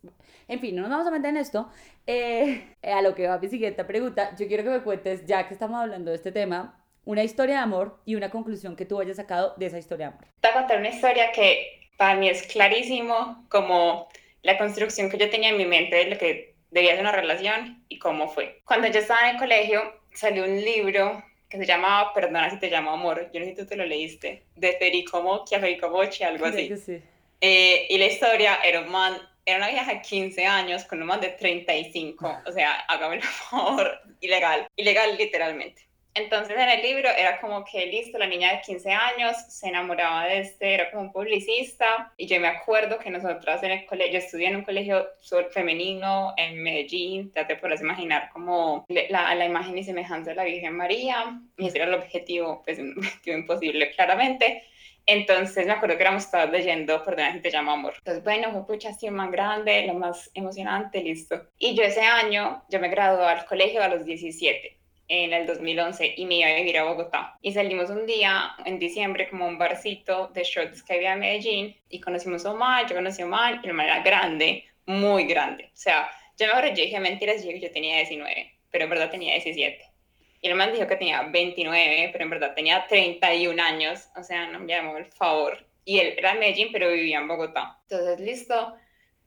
en 0.48 0.60
fin, 0.60 0.76
no 0.76 0.82
nos 0.82 0.92
vamos 0.92 1.08
a 1.08 1.12
meter 1.12 1.30
en 1.30 1.38
esto. 1.38 1.70
Eh, 2.06 2.76
a 2.84 3.02
lo 3.02 3.16
que 3.16 3.28
va 3.28 3.40
mi 3.40 3.48
siguiente 3.48 3.84
pregunta, 3.86 4.36
yo 4.38 4.48
quiero 4.48 4.64
que 4.64 4.70
me 4.70 4.82
cuentes, 4.82 5.26
ya 5.26 5.48
que 5.48 5.54
estamos 5.54 5.80
hablando 5.80 6.12
de 6.12 6.18
este 6.18 6.32
tema, 6.32 6.84
una 7.06 7.24
historia 7.24 7.56
de 7.56 7.62
amor 7.62 8.00
y 8.06 8.16
una 8.16 8.30
conclusión 8.30 8.76
que 8.76 8.86
tú 8.86 9.00
hayas 9.00 9.18
sacado 9.18 9.54
de 9.58 9.68
esa 9.68 9.80
historia 9.80 10.08
de 10.08 10.14
amor. 10.14 10.28
Te 10.42 10.50
voy 10.50 10.58
a 10.58 10.60
contar 10.60 10.80
una 10.80 10.90
historia 10.90 11.32
que 11.32 11.90
para 11.98 12.16
mí 12.16 12.30
es 12.30 12.44
clarísimo 12.44 13.46
como 13.50 14.08
la 14.44 14.58
construcción 14.58 15.10
que 15.10 15.18
yo 15.18 15.30
tenía 15.30 15.50
en 15.50 15.58
mi 15.58 15.66
mente 15.66 15.96
de 15.96 16.06
lo 16.06 16.18
que 16.18 16.56
debía 16.72 16.92
ser 16.92 17.02
una 17.02 17.12
relación 17.12 17.84
y 17.90 17.98
cómo 18.00 18.28
fue. 18.28 18.62
Cuando 18.66 18.88
yo 18.88 19.00
estaba 19.00 19.28
en 19.28 19.36
el 19.36 19.42
colegio, 19.42 19.82
salió 20.14 20.44
un 20.44 20.62
libro 20.62 21.24
que 21.50 21.58
se 21.58 21.66
llama 21.66 22.14
Perdona 22.14 22.50
si 22.50 22.58
te 22.58 22.70
llamo 22.70 22.92
amor, 22.92 23.30
yo 23.34 23.40
no 23.40 23.46
sé 23.46 23.52
si 23.52 23.58
tú 23.58 23.66
te 23.66 23.76
lo 23.76 23.86
leíste, 23.86 24.44
de 24.56 24.74
Federico 24.74 25.22
Mocchia, 25.22 25.60
Federico 25.60 25.88
algo 25.88 26.46
así. 26.46 26.76
Sí, 26.78 27.02
Eh, 27.42 27.88
y 27.90 27.98
la 27.98 28.06
historia 28.06 28.60
era 28.64 28.82
un 28.82 28.90
man, 28.90 29.18
era 29.46 29.58
una 29.58 29.70
vieja 29.70 29.94
de 29.94 30.02
15 30.02 30.46
años 30.46 30.86
con 30.86 31.02
un 31.02 31.08
man 31.08 31.20
de 31.20 31.30
35. 31.30 32.42
O 32.46 32.52
sea, 32.52 32.82
hágame 32.82 33.16
el 33.16 33.24
favor, 33.24 34.00
ilegal, 34.22 34.68
ilegal 34.76 35.18
literalmente. 35.18 35.89
Entonces 36.16 36.58
en 36.58 36.70
el 36.70 36.82
libro 36.82 37.10
era 37.10 37.40
como 37.40 37.64
que 37.64 37.86
listo, 37.86 38.18
la 38.18 38.28
niña 38.28 38.52
de 38.52 38.62
15 38.62 38.92
años 38.92 39.38
se 39.48 39.68
enamoraba 39.68 40.26
de 40.26 40.40
este, 40.40 40.74
era 40.74 40.92
como 40.92 41.04
un 41.04 41.12
publicista 41.12 42.12
y 42.18 42.26
yo 42.26 42.40
me 42.40 42.48
acuerdo 42.48 42.98
que 43.00 43.10
nosotras 43.10 43.62
en 43.64 43.72
el 43.72 43.86
colegio, 43.86 44.14
yo 44.14 44.20
estudié 44.20 44.48
en 44.48 44.58
un 44.58 44.64
colegio 44.64 45.08
femenino 45.52 46.34
en 46.36 46.62
Medellín, 46.62 47.32
ya 47.36 47.46
te 47.46 47.56
puedes 47.56 47.82
imaginar 47.82 48.30
como 48.34 48.86
la, 48.90 49.36
la 49.36 49.46
imagen 49.46 49.78
y 49.78 49.84
semejanza 49.84 50.32
de 50.32 50.36
la 50.36 50.44
Virgen 50.44 50.76
María 50.76 51.40
y 51.58 51.68
ese 51.68 51.78
era 51.78 51.88
el 51.88 51.94
objetivo, 51.94 52.64
pues 52.66 52.80
un 52.80 52.98
objetivo 52.98 53.38
imposible 53.38 53.92
claramente. 53.92 54.64
Entonces 55.06 55.66
me 55.66 55.72
acuerdo 55.74 55.96
que 55.96 56.04
éramos 56.04 56.30
todas 56.30 56.52
leyendo 56.52 57.04
Perdona 57.04 57.34
si 57.34 57.42
te 57.42 57.50
llamo 57.50 57.72
amor. 57.72 57.94
Entonces, 57.98 58.24
bueno, 58.24 58.52
fue 58.52 58.68
pucha 58.68 58.90
así 58.90 59.10
más 59.10 59.32
grande, 59.32 59.88
lo 59.88 59.96
más 59.96 60.30
emocionante, 60.36 61.02
listo. 61.02 61.50
Y 61.58 61.76
yo 61.76 61.84
ese 61.84 62.02
año, 62.02 62.64
yo 62.70 62.80
me 62.80 62.90
gradué 62.90 63.26
al 63.26 63.46
colegio 63.46 63.82
a 63.82 63.88
los 63.88 64.06
17 64.06 64.79
en 65.10 65.34
el 65.34 65.46
2011 65.46 66.14
y 66.16 66.26
me 66.26 66.36
iba 66.36 66.50
a 66.50 66.56
vivir 66.56 66.78
a 66.78 66.86
Bogotá. 66.86 67.38
Y 67.42 67.52
salimos 67.52 67.90
un 67.90 68.06
día 68.06 68.52
en 68.64 68.80
diciembre 68.80 69.28
como 69.28 69.48
un 69.48 69.58
barcito 69.58 70.28
de 70.28 70.44
shots 70.44 70.84
que 70.84 70.94
había 70.94 71.14
en 71.14 71.20
Medellín 71.20 71.76
y 71.90 72.00
conocimos 72.00 72.46
a 72.46 72.52
Omar, 72.52 72.88
yo 72.88 72.96
conocí 72.96 73.22
a 73.22 73.26
Omar 73.26 73.60
y 73.64 73.68
el 73.68 73.80
era 73.80 74.02
grande, 74.02 74.66
muy 74.86 75.26
grande. 75.26 75.66
O 75.66 75.78
sea, 75.78 76.10
yo 76.38 76.46
me 76.46 76.52
acuerdo, 76.54 76.70
yo 76.76 76.84
dije 76.84 77.00
mentiras, 77.00 77.44
yo, 77.44 77.52
yo 77.52 77.72
tenía 77.72 77.98
19, 77.98 78.54
pero 78.72 78.84
en 78.86 78.90
verdad 78.90 79.10
tenía 79.10 79.34
17. 79.34 79.84
Y 80.42 80.48
el 80.48 80.56
man 80.56 80.72
dijo 80.72 80.88
que 80.88 80.96
tenía 80.96 81.24
29, 81.24 82.10
pero 82.12 82.24
en 82.24 82.30
verdad 82.30 82.54
tenía 82.56 82.86
31 82.88 83.62
años, 83.62 84.08
o 84.16 84.24
sea, 84.24 84.48
no 84.48 84.60
me 84.60 84.68
llamó 84.68 84.96
el 84.98 85.06
favor. 85.06 85.66
Y 85.84 86.00
él 86.00 86.14
era 86.18 86.34
en 86.34 86.40
Medellín, 86.40 86.70
pero 86.72 86.92
vivía 86.92 87.18
en 87.18 87.28
Bogotá. 87.28 87.80
Entonces, 87.90 88.20
listo, 88.20 88.76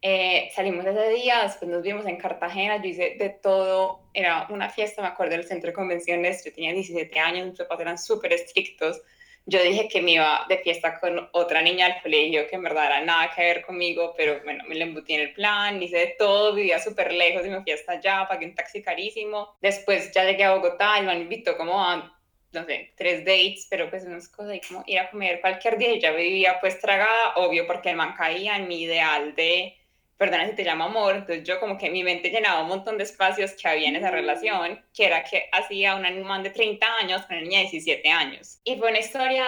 eh, 0.02 0.50
salimos 0.52 0.84
ese 0.84 1.08
día, 1.10 1.44
después 1.44 1.70
nos 1.70 1.80
vimos 1.80 2.04
en 2.06 2.16
Cartagena, 2.16 2.82
yo 2.82 2.88
hice 2.88 3.14
de 3.16 3.30
todo, 3.30 4.00
era 4.12 4.48
una 4.50 4.68
fiesta, 4.68 5.00
me 5.00 5.06
acuerdo 5.06 5.36
del 5.36 5.46
centro 5.46 5.68
de 5.68 5.74
convenciones, 5.74 6.44
yo 6.44 6.52
tenía 6.52 6.72
17 6.72 7.20
años, 7.20 7.46
mis 7.46 7.58
papás 7.58 7.78
eran 7.78 7.96
súper 7.96 8.32
estrictos, 8.32 9.00
yo 9.46 9.62
dije 9.62 9.88
que 9.88 10.02
me 10.02 10.12
iba 10.12 10.44
de 10.48 10.58
fiesta 10.58 10.98
con 10.98 11.28
otra 11.32 11.62
niña 11.62 11.86
al 11.86 12.02
colegio 12.02 12.48
que 12.48 12.56
en 12.56 12.62
verdad 12.62 12.86
era 12.86 13.04
nada 13.04 13.30
que 13.34 13.42
ver 13.42 13.62
conmigo, 13.62 14.12
pero 14.16 14.40
bueno, 14.42 14.64
me 14.68 14.74
le 14.74 14.84
embutí 14.84 15.14
en 15.14 15.20
el 15.20 15.34
plan, 15.34 15.80
hice 15.80 15.98
de 15.98 16.14
todo, 16.18 16.52
vivía 16.52 16.80
súper 16.80 17.12
lejos 17.12 17.46
y 17.46 17.50
me 17.50 17.62
fui 17.62 17.72
hasta 17.72 17.92
allá, 17.92 18.26
pagué 18.28 18.46
un 18.46 18.54
taxi 18.56 18.82
carísimo, 18.82 19.56
después 19.60 20.10
ya 20.12 20.24
llegué 20.24 20.44
a 20.44 20.54
Bogotá 20.54 20.98
y 20.98 21.02
me 21.02 21.14
invitó 21.14 21.56
como 21.56 21.80
a 21.80 22.18
no 22.52 22.66
sé, 22.66 22.92
tres 22.96 23.24
dates, 23.24 23.66
pero 23.70 23.88
pues 23.88 24.04
unas 24.04 24.28
cosas 24.28 24.56
y 24.56 24.60
como 24.60 24.84
ir 24.86 24.98
a 24.98 25.10
comer 25.10 25.40
cualquier 25.40 25.78
día 25.78 25.92
y 25.92 26.00
ya 26.00 26.10
vivía 26.10 26.58
pues 26.60 26.78
tragada, 26.80 27.34
obvio, 27.36 27.66
porque 27.66 27.90
el 27.90 27.96
man 27.96 28.14
caía 28.14 28.56
en 28.56 28.68
mi 28.68 28.82
ideal 28.82 29.34
de 29.34 29.74
perdona 30.16 30.48
si 30.48 30.54
te 30.54 30.64
llamo 30.64 30.84
amor, 30.84 31.16
entonces 31.16 31.44
yo 31.44 31.58
como 31.58 31.78
que 31.78 31.90
mi 31.90 32.04
mente 32.04 32.30
llenaba 32.30 32.62
un 32.62 32.68
montón 32.68 32.98
de 32.98 33.04
espacios 33.04 33.52
que 33.52 33.68
había 33.68 33.88
en 33.88 33.96
esa 33.96 34.10
relación, 34.10 34.84
que 34.94 35.06
era 35.06 35.24
que 35.24 35.48
hacía 35.52 35.96
una 35.96 36.10
man 36.10 36.42
de 36.42 36.50
30 36.50 36.86
años 36.96 37.22
con 37.22 37.36
una 37.36 37.44
niña 37.44 37.58
de 37.58 37.64
17 37.70 38.08
años. 38.10 38.60
Y 38.64 38.76
fue 38.76 38.90
una 38.90 39.00
historia, 39.00 39.44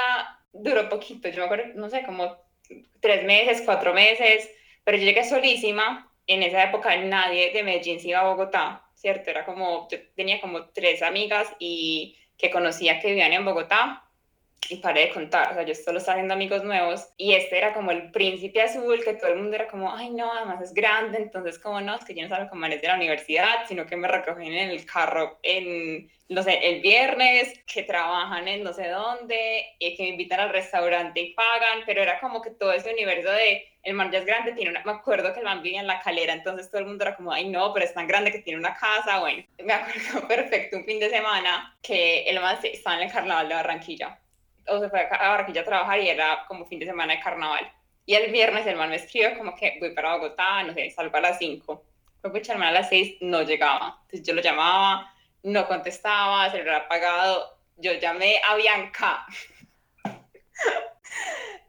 duró 0.52 0.88
poquito, 0.88 1.28
yo 1.28 1.38
me 1.38 1.44
acuerdo, 1.44 1.72
no 1.74 1.88
sé, 1.88 2.02
como 2.04 2.36
tres 3.00 3.24
meses, 3.24 3.62
cuatro 3.64 3.94
meses, 3.94 4.50
pero 4.82 4.98
yo 4.98 5.04
llegué 5.04 5.24
solísima, 5.24 6.10
en 6.26 6.42
esa 6.42 6.64
época 6.64 6.96
nadie 6.96 7.52
de 7.52 7.62
Medellín 7.62 8.00
se 8.00 8.08
iba 8.08 8.20
a 8.20 8.28
Bogotá, 8.28 8.84
¿cierto? 8.94 9.30
Era 9.30 9.44
como, 9.44 9.88
yo 9.90 9.98
tenía 10.14 10.40
como 10.40 10.66
tres 10.70 11.02
amigas 11.02 11.48
y 11.58 12.16
que 12.36 12.50
conocía 12.50 13.00
que 13.00 13.08
vivían 13.08 13.32
en 13.32 13.44
Bogotá, 13.44 14.03
y 14.68 14.76
paré 14.76 15.06
de 15.06 15.10
contar, 15.10 15.52
o 15.52 15.54
sea, 15.54 15.62
yo 15.64 15.74
solo 15.74 15.98
estaba 15.98 16.14
haciendo 16.14 16.34
amigos 16.34 16.64
nuevos 16.64 17.08
y 17.16 17.34
este 17.34 17.58
era 17.58 17.74
como 17.74 17.90
el 17.90 18.10
príncipe 18.10 18.62
azul 18.62 19.02
que 19.04 19.14
todo 19.14 19.30
el 19.30 19.38
mundo 19.38 19.56
era 19.56 19.68
como, 19.68 19.94
ay 19.94 20.10
no, 20.10 20.32
además 20.32 20.62
es 20.62 20.72
grande, 20.72 21.18
entonces 21.18 21.58
como 21.58 21.80
no, 21.80 21.94
es 21.96 22.04
que 22.04 22.14
yo 22.14 22.22
no 22.22 22.28
salgo 22.28 22.50
con 22.50 22.58
manes 22.58 22.80
de 22.80 22.88
la 22.88 22.96
universidad, 22.96 23.66
sino 23.68 23.86
que 23.86 23.96
me 23.96 24.08
recogen 24.08 24.52
en 24.52 24.70
el 24.70 24.86
carro 24.86 25.38
en, 25.42 26.10
no 26.28 26.42
sé, 26.42 26.58
el 26.62 26.80
viernes, 26.80 27.60
que 27.66 27.82
trabajan 27.82 28.48
en 28.48 28.62
no 28.62 28.72
sé 28.72 28.88
dónde, 28.88 29.66
y 29.78 29.96
que 29.96 30.02
me 30.04 30.08
invitan 30.10 30.40
al 30.40 30.50
restaurante 30.50 31.20
y 31.20 31.34
pagan, 31.34 31.82
pero 31.86 32.02
era 32.02 32.18
como 32.20 32.40
que 32.40 32.50
todo 32.50 32.72
ese 32.72 32.92
universo 32.92 33.30
de, 33.30 33.66
el 33.82 33.94
man 33.94 34.10
ya 34.10 34.18
es 34.20 34.26
grande, 34.26 34.52
tiene 34.52 34.70
una, 34.70 34.82
me 34.84 34.92
acuerdo 34.92 35.32
que 35.32 35.40
el 35.40 35.44
man 35.44 35.62
vivía 35.62 35.80
en 35.80 35.86
la 35.86 36.00
calera, 36.00 36.32
entonces 36.32 36.70
todo 36.70 36.80
el 36.80 36.86
mundo 36.86 37.04
era 37.04 37.16
como, 37.16 37.32
ay 37.32 37.48
no, 37.48 37.72
pero 37.74 37.84
es 37.84 37.92
tan 37.92 38.06
grande 38.06 38.32
que 38.32 38.38
tiene 38.38 38.58
una 38.58 38.74
casa, 38.74 39.20
bueno, 39.20 39.44
me 39.62 39.72
acuerdo 39.74 40.26
perfecto 40.28 40.78
un 40.78 40.84
fin 40.84 40.98
de 40.98 41.10
semana 41.10 41.76
que 41.82 42.22
el 42.22 42.40
man 42.40 42.58
estaba 42.62 42.96
en 42.96 43.02
el 43.02 43.12
carnaval 43.12 43.48
de 43.48 43.54
Barranquilla 43.54 44.18
o 44.68 44.80
se 44.80 44.88
fue 44.88 45.08
a 45.10 45.28
Barranquilla 45.28 45.62
a 45.62 45.64
trabajar 45.64 46.00
y 46.00 46.08
era 46.08 46.44
como 46.46 46.66
fin 46.66 46.78
de 46.78 46.86
semana 46.86 47.14
de 47.14 47.20
carnaval. 47.20 47.70
Y 48.06 48.14
el 48.14 48.30
viernes 48.30 48.66
el 48.66 48.76
man 48.76 48.90
me 48.90 48.96
escribió 48.96 49.36
como 49.36 49.54
que 49.56 49.78
voy 49.80 49.94
para 49.94 50.16
Bogotá, 50.16 50.62
no 50.62 50.74
sé, 50.74 50.90
salgo 50.90 51.16
a 51.16 51.20
las 51.20 51.38
5. 51.38 51.84
Fue 52.20 52.32
pucha, 52.32 52.52
el 52.52 52.58
man 52.58 52.68
a 52.68 52.72
las 52.72 52.88
6 52.88 53.18
no 53.22 53.42
llegaba. 53.42 53.98
Entonces 54.02 54.26
yo 54.26 54.34
lo 54.34 54.42
llamaba, 54.42 55.12
no 55.42 55.66
contestaba, 55.66 56.50
se 56.50 56.58
lo 56.58 56.70
había 56.70 56.84
apagado. 56.84 57.58
Yo 57.76 57.92
llamé 57.94 58.40
a 58.46 58.56
Bianca. 58.56 59.26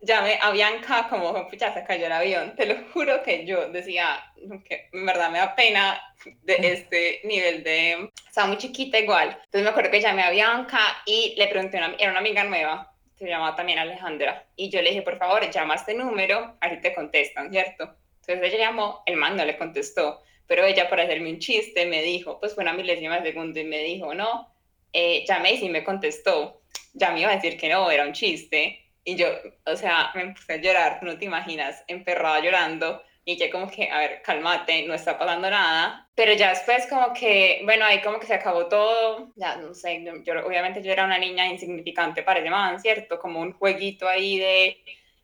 Llamé 0.05 0.39
a 0.41 0.51
Bianca 0.51 1.07
como, 1.09 1.47
pucha, 1.49 1.73
se 1.73 1.83
cayó 1.83 2.05
el 2.05 2.11
avión. 2.11 2.55
Te 2.55 2.65
lo 2.65 2.75
juro 2.93 3.23
que 3.23 3.45
yo 3.45 3.69
decía, 3.69 4.23
que 4.67 4.89
en 4.93 5.05
verdad 5.05 5.29
me 5.31 5.39
da 5.39 5.55
pena 5.55 6.01
de 6.43 6.55
este 6.61 7.21
nivel 7.23 7.63
de... 7.63 8.09
O 8.29 8.33
sea, 8.33 8.45
muy 8.45 8.57
chiquita 8.57 8.99
igual. 8.99 9.29
Entonces 9.45 9.63
me 9.63 9.69
acuerdo 9.69 9.91
que 9.91 10.01
llamé 10.01 10.23
a 10.23 10.31
Bianca 10.31 10.79
y 11.05 11.35
le 11.37 11.47
pregunté, 11.47 11.77
una, 11.77 11.95
era 11.97 12.11
una 12.11 12.19
amiga 12.19 12.43
nueva, 12.43 12.93
se 13.17 13.27
llamaba 13.27 13.55
también 13.55 13.79
Alejandra, 13.79 14.45
y 14.55 14.69
yo 14.69 14.81
le 14.81 14.89
dije, 14.89 15.01
por 15.01 15.17
favor, 15.17 15.49
llama 15.49 15.73
a 15.73 15.77
este 15.77 15.93
número, 15.93 16.57
así 16.59 16.81
te 16.81 16.93
contestan, 16.93 17.49
¿cierto? 17.49 17.95
Entonces 18.21 18.53
ella 18.53 18.65
llamó, 18.65 19.03
el 19.05 19.15
man 19.15 19.37
no 19.37 19.45
le 19.45 19.57
contestó, 19.57 20.21
pero 20.47 20.65
ella 20.65 20.89
para 20.89 21.03
hacerme 21.03 21.29
un 21.29 21.39
chiste 21.39 21.85
me 21.85 22.01
dijo, 22.01 22.39
pues 22.39 22.53
fue 22.53 22.63
una 22.63 22.73
milésima 22.73 23.19
de 23.19 23.31
segundo 23.31 23.59
y 23.59 23.63
me 23.63 23.79
dijo, 23.79 24.13
no, 24.13 24.53
eh, 24.93 25.25
llamé 25.27 25.53
y 25.53 25.57
sí 25.57 25.69
me 25.69 25.83
contestó. 25.83 26.61
Ya 26.93 27.11
me 27.11 27.21
iba 27.21 27.31
a 27.31 27.35
decir 27.35 27.57
que 27.57 27.67
no, 27.67 27.91
era 27.91 28.05
un 28.05 28.13
chiste. 28.13 28.84
Y 29.05 29.15
yo, 29.15 29.27
o 29.65 29.75
sea, 29.77 30.11
me 30.15 30.33
puse 30.33 30.53
a 30.53 30.57
llorar, 30.57 30.99
no 31.03 31.17
te 31.17 31.25
imaginas, 31.25 31.83
emperrada 31.87 32.41
llorando 32.41 33.01
y 33.23 33.37
ya 33.37 33.49
como 33.49 33.69
que, 33.69 33.89
a 33.89 33.99
ver, 33.99 34.21
cálmate, 34.21 34.83
no 34.87 34.93
está 34.93 35.17
pasando 35.17 35.49
nada. 35.49 36.07
Pero 36.15 36.33
ya 36.33 36.49
después 36.49 36.87
como 36.87 37.13
que, 37.13 37.61
bueno, 37.63 37.85
ahí 37.85 38.01
como 38.01 38.19
que 38.19 38.27
se 38.27 38.35
acabó 38.35 38.67
todo, 38.67 39.31
ya 39.35 39.55
no 39.57 39.73
sé, 39.73 40.03
yo, 40.23 40.45
obviamente 40.45 40.81
yo 40.83 40.91
era 40.91 41.05
una 41.05 41.17
niña 41.17 41.47
insignificante 41.47 42.23
para 42.23 42.39
el 42.39 42.49
man, 42.49 42.79
¿cierto? 42.79 43.19
Como 43.19 43.41
un 43.41 43.53
jueguito 43.53 44.07
ahí 44.07 44.37
de, 44.39 44.77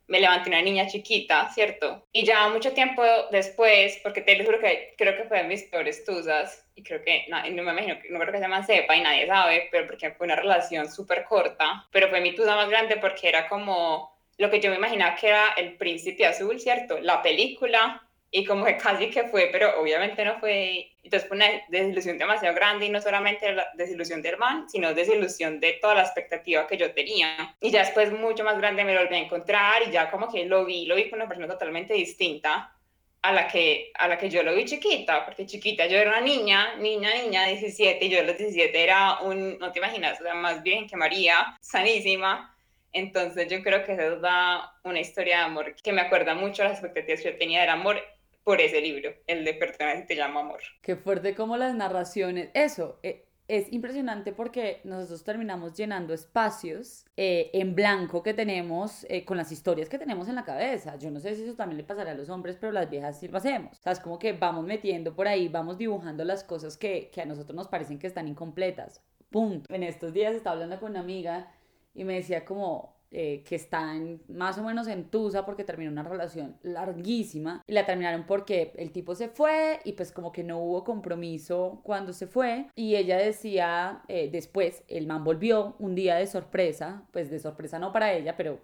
me 0.08 0.20
levanté 0.20 0.50
una 0.50 0.62
niña 0.62 0.88
chiquita, 0.88 1.50
¿cierto? 1.54 2.08
Y 2.12 2.26
ya 2.26 2.50
mucho 2.50 2.74
tiempo 2.74 3.04
después, 3.32 4.00
porque 4.04 4.22
te 4.22 4.36
lo 4.36 4.46
juro 4.46 4.60
que 4.60 4.96
creo 4.98 5.16
que 5.16 5.26
fue 5.26 5.38
de 5.38 5.48
mis 5.48 5.64
peores 5.64 6.04
tusas, 6.04 6.68
y 6.82 6.84
creo 6.84 7.02
que, 7.04 7.26
no, 7.30 7.38
no 7.38 7.64
me 7.64 7.72
imagino, 7.72 7.96
no 8.10 8.20
creo 8.20 8.34
que 8.34 8.40
se 8.40 8.48
man 8.48 8.66
sepa 8.66 8.96
y 8.96 9.02
nadie 9.02 9.28
sabe, 9.28 9.68
pero 9.72 9.88
porque 9.88 10.12
fue 10.12 10.26
una 10.26 10.36
relación 10.36 10.92
súper 10.92 11.24
corta, 11.26 11.88
pero 11.92 12.10
fue 12.10 12.22
mi 12.22 12.34
tusa 12.36 12.56
más 12.56 12.70
grande 12.70 12.98
porque 12.98 13.30
era 13.30 13.48
como 13.48 14.18
lo 14.38 14.50
que 14.50 14.60
yo 14.60 14.72
me 14.72 14.78
imaginaba 14.78 15.16
que 15.16 15.28
era 15.28 15.50
El 15.56 15.78
Príncipe 15.78 16.26
Azul, 16.26 16.60
¿cierto? 16.60 17.00
La 17.00 17.22
película, 17.22 18.02
y 18.32 18.46
como 18.46 18.66
que 18.66 18.78
casi 18.78 19.10
que 19.10 19.26
fue, 19.26 19.50
pero 19.52 19.80
obviamente 19.80 20.26
no 20.26 20.40
fue. 20.40 20.94
Entonces 21.04 21.28
fue 21.28 21.38
una 21.38 21.48
desilusión 21.68 22.18
demasiado 22.18 22.56
grande 22.56 22.86
y 22.86 22.90
no 22.90 23.02
solamente 23.02 23.52
la 23.52 23.68
desilusión 23.76 24.22
de 24.22 24.30
hermano, 24.30 24.68
sino 24.70 24.94
desilusión 24.94 25.60
de 25.60 25.74
toda 25.74 25.96
la 25.96 26.04
expectativa 26.04 26.66
que 26.66 26.78
yo 26.78 26.94
tenía. 26.94 27.56
Y 27.60 27.70
ya 27.70 27.80
después 27.80 28.12
mucho 28.12 28.44
más 28.44 28.58
grande 28.58 28.84
me 28.84 28.94
lo 28.94 29.02
volví 29.02 29.16
a 29.16 29.20
encontrar 29.20 29.84
y 29.88 29.92
ya 29.92 30.10
como 30.10 30.32
que 30.32 30.46
lo 30.46 30.66
vi, 30.66 30.86
lo 30.86 30.96
vi 30.96 31.10
con 31.10 31.20
una 31.20 31.28
persona 31.28 31.48
totalmente 31.48 31.94
distinta 31.94 32.74
a 33.22 33.32
la 33.32 33.48
que, 33.48 33.92
a 33.96 34.08
la 34.08 34.18
que 34.18 34.30
yo 34.30 34.42
lo 34.44 34.56
vi 34.56 34.66
chiquita, 34.66 35.26
porque 35.26 35.46
chiquita 35.46 35.86
yo 35.88 35.98
era 35.98 36.12
una 36.12 36.22
niña, 36.22 36.76
niña, 36.78 37.14
niña, 37.14 37.46
17, 37.46 38.06
y 38.06 38.10
yo 38.10 38.20
a 38.20 38.24
los 38.24 38.38
17 38.38 38.84
era 38.84 39.20
un, 39.20 39.60
no 39.60 39.72
te 39.72 39.80
imaginas, 39.80 40.18
sea, 40.18 40.34
más 40.34 40.64
bien 40.64 40.88
que 40.88 40.98
María, 40.98 41.56
sanísima, 41.62 42.56
entonces 42.94 43.48
yo 43.48 43.62
creo 43.62 43.84
que 43.84 43.94
eso 43.94 44.20
da 44.20 44.74
una 44.84 45.00
historia 45.00 45.38
de 45.38 45.44
amor 45.44 45.76
que 45.76 45.94
me 45.94 46.02
acuerda 46.02 46.34
mucho 46.34 46.64
a 46.64 46.70
las 46.70 46.80
expectativas 46.80 47.22
que 47.22 47.32
yo 47.32 47.38
tenía 47.38 47.62
del 47.62 47.70
amor 47.70 48.02
por 48.44 48.60
ese 48.60 48.82
libro, 48.82 49.14
el 49.28 49.46
de 49.46 49.54
Perdona 49.54 50.06
te 50.06 50.16
llamo 50.16 50.40
amor. 50.40 50.62
Qué 50.82 50.96
fuerte 50.96 51.36
como 51.36 51.58
las 51.58 51.76
narraciones, 51.76 52.50
eso, 52.56 53.00
eh, 53.04 53.26
es 53.52 53.74
impresionante 53.74 54.32
porque 54.32 54.80
nosotros 54.86 55.26
terminamos 55.26 55.74
llenando 55.74 56.14
espacios 56.14 57.06
eh, 57.18 57.50
en 57.52 57.76
blanco 57.76 58.24
que 58.24 58.34
tenemos 58.34 59.06
eh, 59.10 59.26
con 59.26 59.36
las 59.36 59.52
historias 59.52 59.90
que 59.90 60.00
tenemos 60.00 60.30
en 60.30 60.36
la 60.36 60.46
cabeza. 60.46 60.96
Yo 60.96 61.12
no 61.12 61.20
sé 61.20 61.36
si 61.36 61.44
eso 61.44 61.56
también 61.56 61.76
le 61.76 61.84
pasará 61.84 62.12
a 62.12 62.16
los 62.16 62.30
hombres, 62.30 62.56
pero 62.58 62.72
las 62.72 62.90
viejas 62.90 63.20
sí 63.20 63.28
lo 63.28 63.38
hacemos. 63.38 63.78
O 63.78 63.82
sea, 63.82 63.92
es 63.92 64.00
como 64.00 64.20
que 64.20 64.32
vamos 64.32 64.66
metiendo 64.66 65.14
por 65.14 65.28
ahí, 65.28 65.50
vamos 65.50 65.78
dibujando 65.78 66.24
las 66.24 66.46
cosas 66.46 66.78
que, 66.78 67.10
que 67.12 67.22
a 67.22 67.26
nosotros 67.26 67.54
nos 67.54 67.68
parecen 67.68 68.00
que 68.00 68.08
están 68.08 68.30
incompletas. 68.30 69.04
Punto. 69.30 69.74
En 69.74 69.84
estos 69.84 70.14
días 70.14 70.34
estaba 70.34 70.54
hablando 70.54 70.80
con 70.80 70.92
una 70.92 71.02
amiga 71.02 71.52
y 71.94 72.06
me 72.06 72.14
decía 72.14 72.46
como 72.46 73.01
eh, 73.12 73.44
que 73.44 73.56
están 73.56 74.22
más 74.30 74.58
o 74.58 74.64
menos 74.64 74.88
en 74.88 75.10
Tusa 75.10 75.46
porque 75.46 75.66
terminó 75.66 75.92
una 75.92 76.04
relación 76.04 76.58
larguísima 76.64 77.62
y 77.68 77.74
la 77.74 77.86
terminaron 77.86 78.26
porque 78.26 78.72
el 78.78 78.92
tipo 78.92 79.16
se 79.16 79.28
fue 79.28 79.82
y 79.84 79.94
pues 79.94 80.12
como 80.14 80.32
que 80.32 80.44
no 80.46 80.60
hubo 80.60 80.84
compromiso 80.86 81.82
cuando 81.84 82.14
se 82.14 82.28
fue 82.28 82.68
y 82.76 82.96
ella 82.96 83.18
decía 83.18 84.02
eh, 84.08 84.30
después 84.32 84.84
el 84.88 85.08
man 85.08 85.24
volvió 85.26 85.76
un 85.80 85.94
día 85.96 86.16
de 86.16 86.26
sorpresa 86.28 87.04
pues 87.12 87.30
de 87.30 87.40
sorpresa 87.40 87.80
no 87.80 87.92
para 87.92 88.14
ella 88.14 88.38
pero 88.38 88.60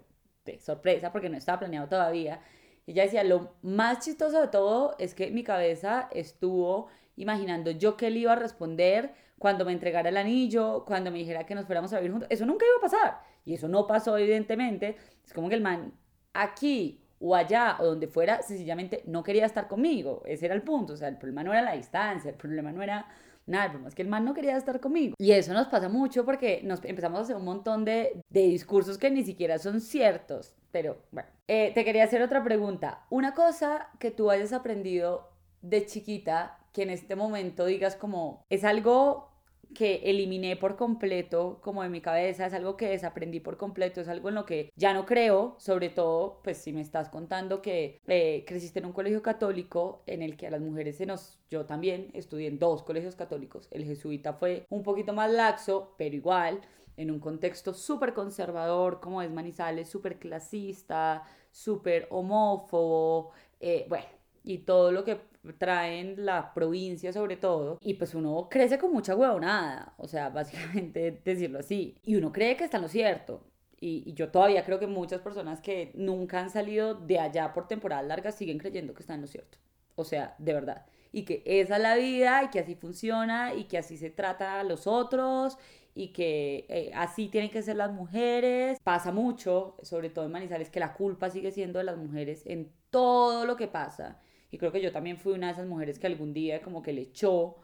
de 0.46 0.58
sorpresa 0.60 1.12
porque 1.12 1.28
no 1.28 1.36
estaba 1.36 1.58
planeado 1.58 1.88
todavía 1.88 2.40
Ella 2.86 3.02
decía, 3.04 3.24
lo 3.24 3.54
más 3.62 4.04
chistoso 4.04 4.40
de 4.40 4.48
todo 4.48 4.96
es 4.98 5.14
que 5.14 5.30
mi 5.30 5.44
cabeza 5.44 6.08
estuvo 6.12 6.88
imaginando 7.16 7.70
yo 7.72 7.96
qué 7.96 8.10
le 8.10 8.20
iba 8.20 8.32
a 8.32 8.36
responder 8.36 9.12
cuando 9.38 9.64
me 9.64 9.72
entregara 9.72 10.08
el 10.08 10.16
anillo, 10.16 10.84
cuando 10.86 11.10
me 11.10 11.18
dijera 11.18 11.46
que 11.46 11.54
nos 11.54 11.66
fuéramos 11.66 11.92
a 11.92 11.98
vivir 11.98 12.12
juntos. 12.12 12.28
Eso 12.30 12.46
nunca 12.46 12.64
iba 12.66 12.76
a 12.78 12.80
pasar. 12.90 13.27
Y 13.44 13.54
eso 13.54 13.68
no 13.68 13.86
pasó, 13.86 14.16
evidentemente. 14.18 14.96
Es 15.24 15.32
como 15.32 15.48
que 15.48 15.54
el 15.54 15.62
man 15.62 15.92
aquí 16.32 17.00
o 17.20 17.34
allá 17.34 17.76
o 17.80 17.86
donde 17.86 18.06
fuera, 18.06 18.42
sencillamente 18.42 19.02
no 19.06 19.22
quería 19.22 19.46
estar 19.46 19.68
conmigo. 19.68 20.22
Ese 20.24 20.46
era 20.46 20.54
el 20.54 20.62
punto. 20.62 20.92
O 20.92 20.96
sea, 20.96 21.08
el 21.08 21.16
problema 21.16 21.42
no 21.42 21.52
era 21.52 21.62
la 21.62 21.72
distancia, 21.72 22.30
el 22.30 22.36
problema 22.36 22.72
no 22.72 22.82
era 22.82 23.06
nada, 23.46 23.64
el 23.64 23.70
problema 23.70 23.88
es 23.88 23.94
que 23.94 24.02
el 24.02 24.08
man 24.08 24.24
no 24.24 24.34
quería 24.34 24.56
estar 24.56 24.78
conmigo. 24.78 25.14
Y 25.18 25.32
eso 25.32 25.52
nos 25.52 25.68
pasa 25.68 25.88
mucho 25.88 26.24
porque 26.24 26.60
nos 26.62 26.84
empezamos 26.84 27.18
a 27.18 27.22
hacer 27.22 27.36
un 27.36 27.44
montón 27.44 27.84
de, 27.84 28.20
de 28.28 28.42
discursos 28.42 28.98
que 28.98 29.10
ni 29.10 29.24
siquiera 29.24 29.58
son 29.58 29.80
ciertos. 29.80 30.54
Pero 30.70 30.98
bueno, 31.10 31.28
eh, 31.48 31.72
te 31.74 31.84
quería 31.84 32.04
hacer 32.04 32.22
otra 32.22 32.44
pregunta. 32.44 33.06
Una 33.10 33.34
cosa 33.34 33.88
que 33.98 34.10
tú 34.10 34.30
hayas 34.30 34.52
aprendido 34.52 35.30
de 35.62 35.86
chiquita 35.86 36.58
que 36.72 36.82
en 36.82 36.90
este 36.90 37.16
momento 37.16 37.66
digas 37.66 37.96
como 37.96 38.44
es 38.50 38.62
algo 38.62 39.27
que 39.74 40.02
eliminé 40.04 40.56
por 40.56 40.76
completo 40.76 41.58
como 41.62 41.82
de 41.82 41.88
mi 41.88 42.00
cabeza, 42.00 42.46
es 42.46 42.54
algo 42.54 42.76
que 42.76 42.88
desaprendí 42.88 43.40
por 43.40 43.56
completo, 43.56 44.00
es 44.00 44.08
algo 44.08 44.28
en 44.28 44.34
lo 44.34 44.44
que 44.46 44.72
ya 44.76 44.94
no 44.94 45.06
creo, 45.06 45.56
sobre 45.58 45.90
todo 45.90 46.40
pues 46.42 46.58
si 46.58 46.72
me 46.72 46.80
estás 46.80 47.08
contando 47.08 47.62
que 47.62 48.00
eh, 48.06 48.44
creciste 48.46 48.78
en 48.78 48.86
un 48.86 48.92
colegio 48.92 49.22
católico 49.22 50.02
en 50.06 50.22
el 50.22 50.36
que 50.36 50.46
a 50.46 50.50
las 50.50 50.60
mujeres 50.60 50.96
se 50.96 51.06
nos, 51.06 51.38
yo 51.50 51.66
también 51.66 52.10
estudié 52.14 52.48
en 52.48 52.58
dos 52.58 52.82
colegios 52.82 53.16
católicos, 53.16 53.68
el 53.70 53.84
jesuita 53.84 54.32
fue 54.32 54.64
un 54.70 54.82
poquito 54.82 55.12
más 55.12 55.30
laxo, 55.30 55.94
pero 55.98 56.16
igual 56.16 56.60
en 56.96 57.10
un 57.10 57.20
contexto 57.20 57.74
súper 57.74 58.12
conservador 58.12 59.00
como 59.00 59.22
es 59.22 59.30
Manizales, 59.30 59.88
súper 59.88 60.18
clasista, 60.18 61.22
súper 61.52 62.08
homófobo, 62.10 63.30
eh, 63.60 63.86
bueno, 63.88 64.06
y 64.42 64.58
todo 64.58 64.90
lo 64.92 65.04
que 65.04 65.20
traen 65.58 66.24
la 66.24 66.52
provincia 66.54 67.12
sobre 67.12 67.36
todo, 67.36 67.78
y 67.80 67.94
pues 67.94 68.14
uno 68.14 68.48
crece 68.50 68.78
con 68.78 68.92
mucha 68.92 69.14
huevonada, 69.14 69.94
o 69.98 70.08
sea, 70.08 70.28
básicamente 70.30 71.20
decirlo 71.24 71.58
así, 71.60 71.96
y 72.04 72.16
uno 72.16 72.32
cree 72.32 72.56
que 72.56 72.64
está 72.64 72.78
en 72.78 72.82
lo 72.84 72.88
cierto. 72.88 73.42
Y, 73.80 74.12
yo 74.14 74.30
todavía 74.30 74.64
creo 74.64 74.78
que 74.80 74.86
muchas 74.86 75.20
personas 75.20 75.60
que 75.60 75.92
nunca 75.94 76.40
han 76.40 76.50
salido 76.50 76.94
de 76.94 77.20
allá 77.20 77.52
por 77.52 77.68
temporadas 77.68 78.06
largas 78.06 78.34
siguen 78.34 78.58
creyendo 78.58 78.94
que 78.94 79.02
están 79.02 79.16
en 79.16 79.22
lo 79.22 79.26
cierto. 79.28 79.58
O 79.94 80.04
sea, 80.04 80.34
de 80.38 80.52
verdad. 80.52 80.86
Y 81.12 81.24
que 81.24 81.42
esa 81.46 81.76
es 81.76 81.82
la 81.82 81.94
vida 81.96 82.42
y 82.44 82.48
que 82.50 82.60
así 82.60 82.74
funciona 82.74 83.54
y 83.54 83.64
que 83.64 83.78
así 83.78 83.96
se 83.96 84.10
trata 84.10 84.60
a 84.60 84.64
los 84.64 84.86
otros 84.86 85.58
y 85.94 86.08
que 86.08 86.66
eh, 86.68 86.90
así 86.94 87.28
tienen 87.28 87.50
que 87.50 87.62
ser 87.62 87.76
las 87.76 87.92
mujeres. 87.92 88.78
Pasa 88.82 89.12
mucho, 89.12 89.76
sobre 89.82 90.10
todo 90.10 90.26
en 90.26 90.32
Manizales, 90.32 90.70
que 90.70 90.80
la 90.80 90.94
culpa 90.94 91.30
sigue 91.30 91.50
siendo 91.52 91.78
de 91.78 91.84
las 91.84 91.96
mujeres 91.96 92.42
en 92.46 92.72
todo 92.90 93.46
lo 93.46 93.56
que 93.56 93.68
pasa. 93.68 94.20
Y 94.50 94.58
creo 94.58 94.72
que 94.72 94.80
yo 94.80 94.92
también 94.92 95.18
fui 95.18 95.32
una 95.32 95.48
de 95.48 95.52
esas 95.54 95.66
mujeres 95.66 95.98
que 95.98 96.06
algún 96.06 96.32
día 96.32 96.62
como 96.62 96.82
que 96.82 96.92
le 96.92 97.02
echó 97.02 97.56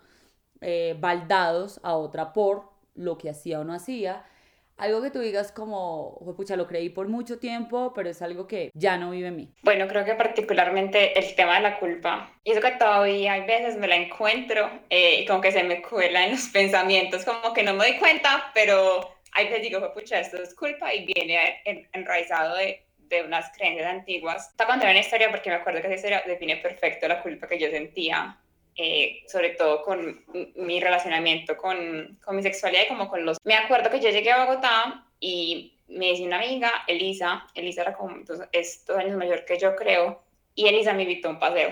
eh, 0.61 0.97
baldados 0.99 1.81
a 1.83 1.97
otra 1.97 2.33
por 2.33 2.71
lo 2.95 3.19
que 3.19 3.31
hacía 3.31 3.61
o 3.61 3.65
no 3.65 3.73
hacía. 3.73 4.25
Algo 4.77 5.01
que 5.03 5.11
tú 5.11 5.21
digas 5.21 5.53
como, 5.53 6.19
pucha, 6.37 6.57
lo 6.57 6.67
creí 6.67 6.89
por 6.89 7.07
mucho 7.09 7.39
tiempo, 7.39 7.93
pero 7.95 8.11
es 8.11 8.21
algo 8.23 8.49
que 8.49 8.73
ya 8.75 8.99
no 8.99 9.13
vive 9.13 9.29
en 9.29 9.37
mí. 9.37 9.55
Bueno, 9.63 9.87
creo 9.87 10.05
que 10.05 10.15
particularmente 10.15 11.17
el 11.17 11.35
tema 11.37 11.57
de 11.57 11.61
la 11.61 11.79
culpa. 11.79 12.33
Y 12.43 12.51
eso 12.51 12.61
que 12.61 12.73
todavía 12.73 13.35
hay 13.35 13.47
veces 13.47 13.77
me 13.77 13.87
la 13.87 13.95
encuentro 13.95 14.69
eh, 14.91 15.21
y 15.21 15.27
como 15.27 15.41
que 15.41 15.53
se 15.53 15.63
me 15.63 15.81
cuela 15.81 16.25
en 16.25 16.33
los 16.33 16.49
pensamientos, 16.49 17.25
como 17.25 17.55
que 17.55 17.63
no 17.63 17.73
me 17.75 17.89
doy 17.89 17.99
cuenta, 17.99 18.51
pero 18.53 19.15
hay 19.33 19.47
veces 19.47 19.63
digo, 19.63 19.93
pucha, 19.93 20.19
esto 20.19 20.43
es 20.43 20.55
culpa 20.55 20.93
y 20.93 21.07
viene 21.07 21.63
enraizado 21.93 22.57
de 22.57 22.85
de 23.09 23.23
unas 23.23 23.51
creencias 23.57 23.87
antiguas. 23.87 24.55
Te 24.57 24.65
contar 24.65 24.91
una 24.91 25.01
historia 25.01 25.31
porque 25.31 25.51
me 25.51 25.57
acuerdo 25.57 25.81
que 25.81 25.87
esa 25.87 25.97
historia 25.97 26.23
define 26.27 26.57
perfecto 26.57 27.09
la 27.09 27.23
culpa 27.23 27.49
que 27.49 27.59
yo 27.59 27.69
sentía, 27.71 28.39
eh, 28.77 29.23
sobre 29.29 29.51
todo 29.51 29.83
con 29.83 30.25
mi 30.57 30.81
relacionamiento 30.81 31.57
con, 31.57 32.19
con 32.25 32.37
mi 32.37 32.43
sexualidad 32.43 32.85
y 32.85 32.89
como 32.89 33.09
con 33.09 33.25
los... 33.25 33.39
Me 33.45 33.55
acuerdo 33.55 33.91
que 33.91 34.01
yo 34.01 34.11
llegué 34.11 34.33
a 34.33 34.45
Bogotá 34.45 35.07
y 35.21 35.79
me 35.89 36.07
dice 36.07 36.25
una 36.25 36.39
amiga, 36.39 36.71
Elisa, 36.87 37.47
Elisa 37.55 37.83
era 37.83 37.95
como 37.95 38.17
entonces, 38.17 38.49
es 38.53 38.85
dos 38.87 38.99
años 38.99 39.17
mayor 39.17 39.45
que 39.45 39.59
yo 39.59 39.77
creo, 39.77 40.23
y 40.55 40.67
Elisa 40.67 40.93
me 40.93 41.03
invitó 41.03 41.29
a 41.29 41.33
un 41.33 41.39
paseo. 41.39 41.69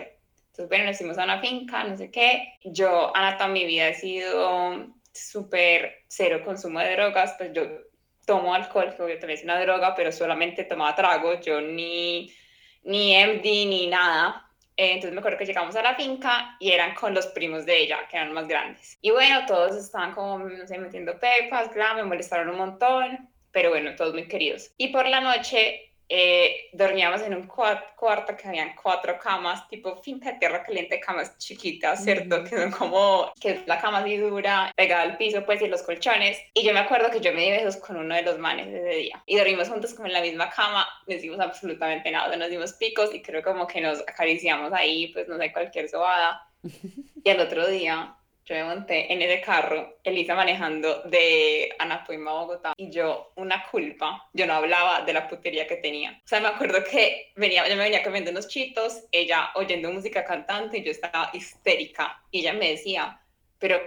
Entonces, 0.53 0.69
bueno, 0.69 0.85
nos 0.85 0.99
fuimos 0.99 1.19
a 1.19 1.25
una 1.25 1.41
finca, 1.41 1.83
no 1.85 1.97
sé 1.97 2.11
qué. 2.11 2.59
Yo, 2.63 3.17
Ana, 3.17 3.39
toda 3.39 3.49
mi 3.49 3.65
vida 3.65 3.89
he 3.89 3.95
sido 3.95 4.87
súper 5.13 6.05
cero 6.09 6.43
consumo 6.45 6.81
de 6.81 6.93
drogas, 6.93 7.35
pues 7.39 7.53
yo 7.53 7.63
tomo 8.27 8.55
alcohol, 8.55 8.95
que 8.97 9.17
también 9.17 9.39
es 9.39 9.45
una 9.45 9.61
droga, 9.61 9.95
pero 9.95 10.13
solamente 10.13 10.65
tomaba 10.65 10.95
trago, 10.95 11.41
yo 11.41 11.61
ni, 11.61 12.33
ni 12.85 13.15
MD 13.15 13.43
ni 13.45 13.87
nada. 13.89 14.49
Eh, 14.77 14.93
entonces 14.93 15.13
me 15.13 15.19
acuerdo 15.19 15.39
que 15.39 15.47
llegamos 15.47 15.77
a 15.77 15.83
la 15.83 15.95
finca 15.95 16.57
y 16.59 16.73
eran 16.73 16.95
con 16.95 17.15
los 17.15 17.27
primos 17.29 17.67
de 17.67 17.79
ella, 17.83 17.99
que 18.11 18.17
eran 18.17 18.33
más 18.33 18.49
grandes. 18.49 18.99
Y 19.03 19.11
bueno, 19.11 19.45
todos 19.47 19.77
estaban 19.77 20.13
como, 20.13 20.39
no 20.39 20.67
sé, 20.67 20.79
metiendo 20.79 21.19
pepas, 21.19 21.71
me 21.95 22.05
molestaron 22.05 22.49
un 22.49 22.57
montón, 22.57 23.29
pero 23.51 23.71
bueno, 23.71 23.95
todos 23.97 24.15
muy 24.15 24.27
queridos. 24.29 24.73
Y 24.79 24.89
por 24.89 25.07
la 25.07 25.21
noche 25.21 25.92
eh, 26.15 26.69
dormíamos 26.75 27.23
en 27.23 27.35
un 27.35 27.47
cuarto 27.47 28.37
que 28.37 28.47
habían 28.47 28.75
cuatro 28.77 29.19
camas, 29.19 29.67
tipo 29.69 29.97
finca 29.97 30.33
de 30.33 30.39
tierra 30.39 30.63
caliente, 30.63 31.01
camas 31.01 31.39
chiquitas, 31.39 32.05
¿cierto? 32.05 32.45
Que 32.45 32.51
son 32.51 32.71
como, 32.71 33.33
que 33.41 33.63
la 33.65 33.81
cama 33.81 34.01
así 34.01 34.19
dura, 34.19 34.71
pegada 34.77 35.05
al 35.05 35.17
piso, 35.17 35.43
pues, 35.47 35.63
y 35.63 35.69
los 35.69 35.83
colchones. 35.83 36.39
Y 36.53 36.65
yo 36.65 36.75
me 36.75 36.81
acuerdo 36.81 37.11
que 37.11 37.21
yo 37.21 37.33
me 37.33 37.41
di 37.41 37.51
besos 37.53 37.79
con 37.79 37.97
uno 37.97 38.15
de 38.15 38.21
los 38.21 38.39
manes 38.39 38.69
ese 38.69 38.95
día. 38.95 39.23
Y 39.25 39.39
dormimos 39.39 39.71
juntos 39.71 39.95
como 39.95 40.07
en 40.07 40.13
la 40.13 40.21
misma 40.21 40.51
cama, 40.51 40.87
no 41.07 41.15
hicimos 41.15 41.41
absolutamente 41.41 42.11
nada, 42.11 42.37
nos 42.37 42.51
dimos 42.51 42.75
picos 42.75 43.15
y 43.15 43.23
creo 43.23 43.43
como 43.43 43.67
que 43.67 43.81
nos 43.81 44.01
acariciamos 44.01 44.71
ahí, 44.75 45.09
pues, 45.15 45.29
no 45.29 45.39
sé, 45.39 45.51
cualquier 45.51 45.89
sobada. 45.89 46.47
Y 47.25 47.31
al 47.31 47.39
otro 47.39 47.69
día 47.69 48.17
yo 48.45 48.55
me 48.57 48.65
monté 48.65 49.13
en 49.13 49.23
ese 49.23 49.41
carro, 49.41 49.99
Elisa 50.03 50.35
manejando 50.35 51.03
de 51.05 51.75
Anapoima 51.79 52.31
a 52.31 52.35
Bogotá, 52.35 52.73
y 52.77 52.91
yo, 52.91 53.33
una 53.37 53.65
culpa, 53.71 54.29
yo 54.33 54.47
no 54.47 54.55
hablaba 54.55 55.03
de 55.03 55.13
la 55.13 55.29
putería 55.29 55.67
que 55.67 55.77
tenía. 55.77 56.21
O 56.25 56.29
sea, 56.29 56.41
me 56.41 56.49
acuerdo 56.49 56.83
que 56.85 57.33
venía, 57.37 57.69
yo 57.69 57.77
me 57.77 57.85
venía 57.85 58.03
comiendo 58.03 58.31
unos 58.31 58.49
chitos, 58.49 59.05
ella 59.13 59.51
oyendo 59.55 59.93
música 59.93 60.25
cantante, 60.25 60.79
y 60.79 60.85
yo 60.85 60.91
estaba 60.91 61.31
histérica, 61.33 62.23
y 62.31 62.41
ella 62.41 62.53
me 62.53 62.71
decía, 62.71 63.21
pero 63.59 63.81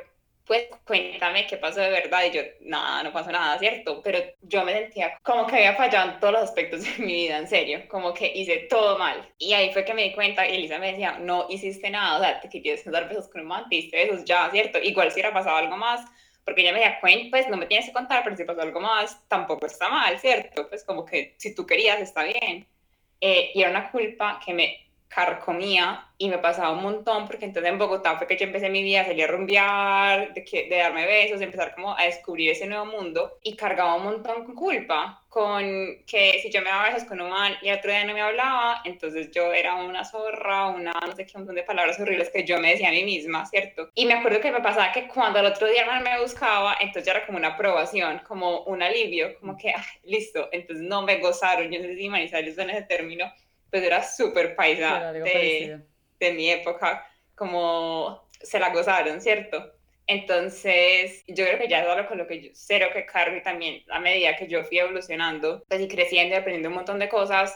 pues 0.45 0.67
cuéntame 0.85 1.47
qué 1.47 1.57
pasó 1.57 1.79
de 1.81 1.89
verdad. 1.89 2.23
Y 2.25 2.31
yo, 2.31 2.41
nada, 2.61 3.03
no 3.03 3.11
pasó 3.11 3.31
nada, 3.31 3.57
¿cierto? 3.59 4.01
Pero 4.03 4.19
yo 4.41 4.63
me 4.63 4.73
sentía 4.73 5.17
como 5.23 5.47
que 5.47 5.55
había 5.55 5.75
fallado 5.75 6.11
en 6.11 6.19
todos 6.19 6.33
los 6.33 6.43
aspectos 6.43 6.83
de 6.83 7.03
mi 7.03 7.13
vida, 7.13 7.37
en 7.37 7.47
serio, 7.47 7.81
como 7.87 8.13
que 8.13 8.31
hice 8.33 8.67
todo 8.69 8.97
mal. 8.97 9.27
Y 9.37 9.53
ahí 9.53 9.73
fue 9.73 9.85
que 9.85 9.93
me 9.93 10.03
di 10.03 10.13
cuenta 10.13 10.47
y 10.47 10.55
Elisa 10.55 10.77
me 10.77 10.91
decía, 10.91 11.17
no 11.19 11.47
hiciste 11.49 11.89
nada, 11.89 12.17
o 12.17 12.21
sea, 12.21 12.39
te 12.39 12.49
querías 12.49 12.83
dar 12.85 13.09
besos 13.09 13.27
con 13.29 13.41
un 13.41 13.47
man, 13.47 13.65
te 13.69 13.89
besos 13.91 14.23
ya, 14.25 14.49
¿cierto? 14.51 14.79
Igual 14.79 15.09
si 15.09 15.15
hubiera 15.15 15.33
pasado 15.33 15.57
algo 15.57 15.77
más, 15.77 16.01
porque 16.43 16.61
ella 16.61 16.73
me 16.73 16.79
decía, 16.79 16.99
cuenta, 16.99 17.29
pues 17.31 17.49
no 17.49 17.57
me 17.57 17.65
tienes 17.65 17.87
que 17.87 17.93
contar, 17.93 18.23
pero 18.23 18.35
si 18.37 18.43
pasó 18.43 18.61
algo 18.61 18.79
más, 18.79 19.27
tampoco 19.27 19.65
está 19.65 19.89
mal, 19.89 20.19
¿cierto? 20.19 20.69
Pues 20.69 20.83
como 20.83 21.05
que 21.05 21.35
si 21.37 21.55
tú 21.55 21.65
querías, 21.65 21.99
está 21.99 22.23
bien. 22.23 22.67
Eh, 23.19 23.51
y 23.55 23.61
era 23.61 23.71
una 23.71 23.91
culpa 23.91 24.39
que 24.45 24.53
me 24.53 24.84
carcomía 25.15 26.05
y 26.17 26.27
me 26.27 26.39
pasaba 26.39 26.71
un 26.71 26.83
montón 26.83 27.25
porque 27.25 27.45
entonces 27.45 27.71
en 27.71 27.77
Bogotá 27.77 28.17
fue 28.17 28.27
que 28.27 28.35
yo 28.35 28.45
empecé 28.45 28.69
mi 28.69 28.83
vida 28.83 29.01
a 29.01 29.05
salir 29.05 29.23
a 29.23 29.27
rumbear, 29.27 30.33
de, 30.33 30.43
que, 30.43 30.67
de 30.67 30.77
darme 30.77 31.05
besos, 31.05 31.39
de 31.39 31.45
empezar 31.45 31.73
como 31.73 31.97
a 31.97 32.03
descubrir 32.03 32.51
ese 32.51 32.67
nuevo 32.67 32.85
mundo 32.85 33.37
y 33.41 33.55
cargaba 33.55 33.95
un 33.95 34.03
montón 34.03 34.43
con 34.43 34.55
culpa, 34.55 35.23
con 35.29 36.03
que 36.05 36.39
si 36.41 36.51
yo 36.51 36.61
me 36.61 36.69
daba 36.69 36.89
besos 36.89 37.05
con 37.05 37.21
un 37.21 37.29
man 37.29 37.53
y 37.61 37.71
otro 37.71 37.91
día 37.91 38.03
no 38.03 38.13
me 38.13 38.21
hablaba, 38.21 38.81
entonces 38.83 39.31
yo 39.31 39.53
era 39.53 39.75
una 39.75 40.03
zorra, 40.03 40.67
una 40.67 40.91
no 40.91 41.15
sé 41.15 41.25
qué, 41.25 41.31
un 41.35 41.41
montón 41.41 41.55
de 41.55 41.63
palabras 41.63 41.97
horribles 41.99 42.29
que 42.29 42.43
yo 42.43 42.59
me 42.59 42.71
decía 42.71 42.89
a 42.89 42.91
mí 42.91 43.03
misma, 43.03 43.45
¿cierto? 43.45 43.89
Y 43.95 44.05
me 44.05 44.15
acuerdo 44.15 44.41
que 44.41 44.51
me 44.51 44.61
pasaba 44.61 44.91
que 44.91 45.07
cuando 45.07 45.39
el 45.39 45.45
otro 45.45 45.67
día 45.67 45.83
el 45.83 45.87
man 45.87 46.03
me 46.03 46.19
buscaba, 46.21 46.75
entonces 46.81 47.05
ya 47.05 47.13
era 47.13 47.25
como 47.25 47.37
una 47.37 47.49
aprobación, 47.49 48.21
como 48.27 48.63
un 48.63 48.83
alivio, 48.83 49.39
como 49.39 49.57
que, 49.57 49.73
listo, 50.03 50.49
entonces 50.51 50.85
no 50.85 51.03
me 51.03 51.19
gozaron, 51.19 51.71
yo 51.71 51.79
no 51.79 51.85
sé 51.85 51.95
si 51.95 52.09
Manizales 52.09 52.57
en 52.57 52.69
ese 52.69 52.83
término, 52.83 53.31
pues 53.75 53.87
era 53.87 54.01
súper 54.01 54.55
paisa 54.55 55.11
de, 55.11 55.81
de, 56.17 56.31
mi 56.31 56.49
época, 56.49 57.05
como 57.35 58.25
se 58.31 58.57
la 58.57 58.69
gozaron, 58.69 59.19
¿cierto? 59.19 59.69
Entonces, 60.07 61.25
yo 61.27 61.43
creo 61.43 61.59
que 61.59 61.67
ya 61.67 61.81
es 61.81 61.87
algo 61.89 62.07
con 62.07 62.17
lo 62.17 62.25
que 62.25 62.41
yo 62.41 62.49
cero 62.53 62.87
que 62.93 63.05
cargo 63.05 63.35
y 63.35 63.43
también 63.43 63.83
a 63.89 63.99
medida 63.99 64.37
que 64.37 64.47
yo 64.47 64.63
fui 64.63 64.79
evolucionando, 64.79 65.65
pues 65.67 65.81
y 65.81 65.89
creciendo 65.89 66.35
y 66.35 66.37
aprendiendo 66.37 66.69
un 66.69 66.75
montón 66.75 66.99
de 66.99 67.09
cosas, 67.09 67.53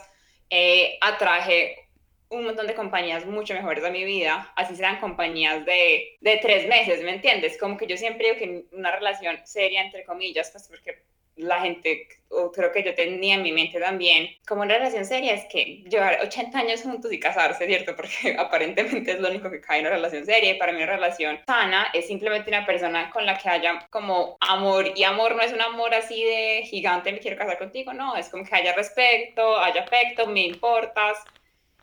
eh, 0.50 0.98
atraje 1.00 1.88
un 2.28 2.44
montón 2.44 2.66
de 2.66 2.74
compañías 2.74 3.24
mucho 3.24 3.54
mejores 3.54 3.82
a 3.82 3.88
mi 3.88 4.04
vida, 4.04 4.52
así 4.56 4.76
sean 4.76 5.00
compañías 5.00 5.64
de, 5.64 6.18
de 6.20 6.36
tres 6.36 6.68
meses, 6.68 7.02
¿me 7.02 7.14
entiendes? 7.14 7.56
Como 7.56 7.78
que 7.78 7.86
yo 7.86 7.96
siempre 7.96 8.26
digo 8.26 8.38
que 8.38 8.76
una 8.76 8.94
relación 8.94 9.38
seria, 9.46 9.80
entre 9.80 10.04
comillas, 10.04 10.50
pues 10.50 10.68
porque 10.68 11.02
la 11.40 11.60
gente, 11.60 12.06
o 12.28 12.50
creo 12.52 12.72
que 12.72 12.82
yo 12.82 12.94
tenía 12.94 13.34
en 13.34 13.42
mi 13.42 13.52
mente 13.52 13.80
también, 13.80 14.28
como 14.46 14.62
una 14.62 14.74
relación 14.74 15.04
seria 15.04 15.34
es 15.34 15.44
que 15.46 15.84
llevar 15.88 16.18
80 16.22 16.58
años 16.58 16.82
juntos 16.82 17.12
y 17.12 17.18
casarse, 17.20 17.66
¿cierto? 17.66 17.96
Porque 17.96 18.36
aparentemente 18.38 19.12
es 19.12 19.20
lo 19.20 19.28
único 19.30 19.50
que 19.50 19.60
cae 19.60 19.80
en 19.80 19.86
una 19.86 19.96
relación 19.96 20.24
seria 20.24 20.52
y 20.52 20.58
para 20.58 20.72
mí 20.72 20.82
una 20.82 20.92
relación 20.92 21.40
sana 21.46 21.88
es 21.92 22.06
simplemente 22.06 22.50
una 22.50 22.66
persona 22.66 23.10
con 23.10 23.26
la 23.26 23.36
que 23.38 23.48
haya 23.48 23.86
como 23.90 24.36
amor 24.40 24.92
y 24.96 25.04
amor 25.04 25.34
no 25.36 25.42
es 25.42 25.52
un 25.52 25.60
amor 25.60 25.94
así 25.94 26.22
de 26.24 26.62
gigante, 26.64 27.12
me 27.12 27.18
quiero 27.20 27.36
casar 27.36 27.58
contigo, 27.58 27.92
no, 27.92 28.16
es 28.16 28.28
como 28.28 28.44
que 28.44 28.54
haya 28.54 28.74
respeto, 28.74 29.58
haya 29.58 29.82
afecto, 29.82 30.26
me 30.26 30.42
importas 30.42 31.18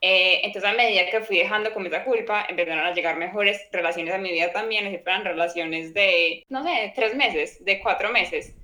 Eh, 0.02 0.41
entonces, 0.43 0.70
a 0.70 0.74
medida 0.76 1.10
que 1.10 1.22
fui 1.22 1.38
dejando 1.39 1.74
con 1.74 1.86
esa 1.86 2.04
culpa, 2.04 2.46
empezaron 2.48 2.86
a 2.86 2.93
llegar 2.93 3.17
mejores 3.17 3.67
relaciones 3.72 4.13
a 4.13 4.17
mi 4.20 4.32
vida 4.32 4.52
también, 4.52 4.86
así 4.88 4.98
fueran 5.00 5.26
relaciones 5.26 5.93
de, 5.93 6.43
no 6.50 6.63
sé, 6.63 6.93
tres 6.96 7.15
meses, 7.15 7.63
de 7.65 7.80
cuatro 7.80 8.12
meses. 8.12 8.56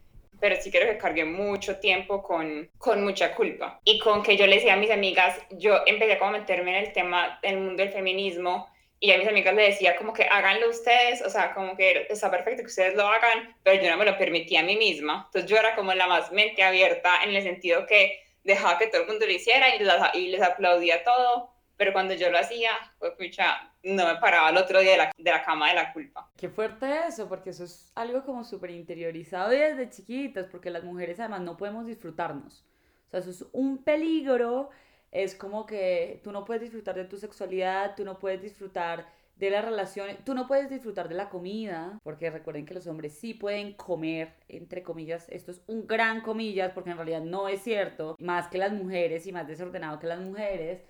Pero 0.44 0.58
sí 0.60 0.70
creo 0.72 0.92
que 0.92 0.98
cargué 0.98 1.24
mucho 1.24 1.80
tiempo 1.80 2.22
con, 2.22 2.70
con 2.78 3.02
mucha 3.02 3.34
culpa. 3.34 3.80
Y 3.86 3.98
con 3.98 4.22
que 4.22 4.36
yo 4.36 4.46
le 4.46 4.56
decía 4.56 4.74
a 4.74 4.76
mis 4.76 4.92
amigas, 4.92 5.40
yo 5.52 5.84
empecé 5.86 6.20
a 6.22 6.32
meterme 6.32 6.78
en 6.78 6.84
el 6.84 6.92
tema 6.92 7.40
del 7.42 7.60
mundo 7.60 7.82
del 7.82 7.94
feminismo 7.94 8.68
y 9.00 9.14
a 9.14 9.18
mis 9.18 9.30
amigas 9.30 9.56
le 9.56 9.64
decía 9.64 9.96
como 9.96 10.12
que 10.12 10.24
háganlo 10.24 10.70
ustedes, 10.70 11.22
o 11.22 11.30
sea, 11.30 11.54
como 11.54 11.78
que 11.78 12.08
está 12.10 12.30
perfecto 12.30 12.62
que 12.62 12.68
ustedes 12.68 12.94
lo 12.94 13.08
hagan, 13.08 13.56
pero 13.64 13.82
yo 13.82 13.90
no 13.90 13.96
me 13.96 14.04
lo 14.04 14.18
permitía 14.18 14.60
a 14.60 14.64
mí 14.64 14.76
misma. 14.76 15.24
Entonces 15.28 15.50
yo 15.50 15.56
era 15.56 15.76
como 15.76 15.94
la 15.94 16.08
más 16.08 16.34
mente 16.34 16.62
abierta 16.62 17.24
en 17.24 17.34
el 17.34 17.42
sentido 17.42 17.86
que 17.86 18.20
dejaba 18.44 18.78
que 18.78 18.88
todo 18.88 19.04
el 19.04 19.08
mundo 19.08 19.26
lo 19.26 19.32
hiciera 19.32 19.74
y 19.74 19.80
les, 19.80 19.94
y 20.16 20.28
les 20.28 20.42
aplaudía 20.42 21.06
todo, 21.06 21.53
pero 21.78 21.94
cuando 21.94 22.14
yo 22.14 22.30
lo 22.30 22.38
hacía, 22.38 22.72
pues 23.00 23.14
pucha, 23.14 23.72
no 23.84 24.06
me 24.08 24.16
paraba 24.16 24.50
el 24.50 24.58
otro 24.58 24.80
día 24.80 24.92
de 24.92 24.98
la, 24.98 25.12
de 25.18 25.32
la 25.32 25.44
cama 25.44 25.70
de 25.70 25.76
la 25.76 25.94
culpa. 25.94 26.32
Qué 26.38 26.50
fuerte 26.50 27.08
eso, 27.08 27.28
porque 27.28 27.50
eso 27.50 27.64
es 27.64 27.92
algo 27.96 28.24
como 28.24 28.44
súper 28.44 28.72
interiorizado 28.72 29.50
desde 29.50 29.90
chiquitas, 29.90 30.48
porque 30.48 30.70
las 30.70 30.84
mujeres 30.84 31.20
además 31.20 31.42
no 31.42 31.58
podemos 31.58 31.86
disfrutarnos. 31.86 32.66
O 33.08 33.12
sea, 33.12 33.20
eso 33.20 33.30
es 33.32 33.46
un 33.52 33.84
peligro, 33.84 34.70
es 35.12 35.36
como 35.36 35.66
que 35.66 36.22
tú 36.24 36.32
no 36.32 36.46
puedes 36.46 36.62
disfrutar 36.62 36.96
de 36.96 37.06
tu 37.06 37.18
sexualidad, 37.18 37.96
tú 37.96 38.06
no 38.06 38.18
puedes 38.20 38.42
disfrutar 38.42 39.08
de 39.36 39.50
las 39.50 39.66
relaciones. 39.66 40.24
Tú 40.24 40.34
no 40.34 40.48
puedes 40.48 40.70
disfrutar 40.70 41.10
de 41.10 41.16
la 41.16 41.30
comida, 41.30 42.00
porque 42.04 42.30
recuerden 42.30 42.66
que 42.66 42.74
los 42.74 42.88
hombres 42.88 43.18
sí 43.18 43.34
pueden 43.34 43.74
comer, 43.74 44.34
entre 44.48 44.84
comillas, 44.84 45.28
esto 45.30 45.52
es 45.52 45.64
un 45.68 45.88
gran 45.88 46.22
comillas, 46.22 46.72
porque 46.74 46.92
en 46.92 46.98
realidad 46.98 47.22
no 47.22 47.48
es 47.48 47.62
cierto, 47.62 48.16
más 48.20 48.48
que 48.48 48.58
las 48.58 48.72
mujeres 48.72 49.26
y 49.28 49.32
más 49.32 49.48
desordenado 49.48 50.00
que 50.00 50.08
las 50.08 50.20
mujeres. 50.20 50.84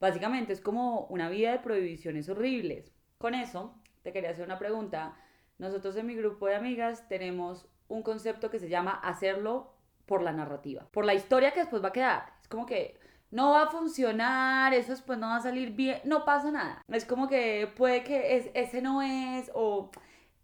Básicamente 0.00 0.52
es 0.52 0.60
como 0.60 1.06
una 1.06 1.28
vida 1.28 1.52
de 1.52 1.58
prohibiciones 1.58 2.28
horribles. 2.28 2.92
Con 3.18 3.34
eso, 3.34 3.74
te 4.02 4.12
quería 4.12 4.30
hacer 4.30 4.44
una 4.44 4.58
pregunta. 4.58 5.16
Nosotros 5.58 5.96
en 5.96 6.06
mi 6.06 6.14
grupo 6.14 6.46
de 6.46 6.56
amigas 6.56 7.08
tenemos 7.08 7.68
un 7.88 8.02
concepto 8.02 8.50
que 8.50 8.58
se 8.58 8.68
llama 8.68 8.92
hacerlo 8.92 9.72
por 10.06 10.22
la 10.22 10.32
narrativa, 10.32 10.86
por 10.92 11.04
la 11.04 11.14
historia 11.14 11.52
que 11.52 11.60
después 11.60 11.82
va 11.82 11.88
a 11.88 11.92
quedar. 11.92 12.32
Es 12.40 12.48
como 12.48 12.66
que 12.66 12.98
no 13.30 13.50
va 13.50 13.64
a 13.64 13.70
funcionar, 13.70 14.72
eso 14.74 14.92
después 14.92 15.18
no 15.18 15.28
va 15.28 15.36
a 15.36 15.42
salir 15.42 15.72
bien, 15.72 16.00
no 16.04 16.24
pasa 16.24 16.50
nada. 16.50 16.82
Es 16.88 17.04
como 17.04 17.28
que 17.28 17.72
puede 17.76 18.04
que 18.04 18.36
es, 18.36 18.50
ese 18.54 18.82
no 18.82 19.02
es 19.02 19.50
o 19.54 19.90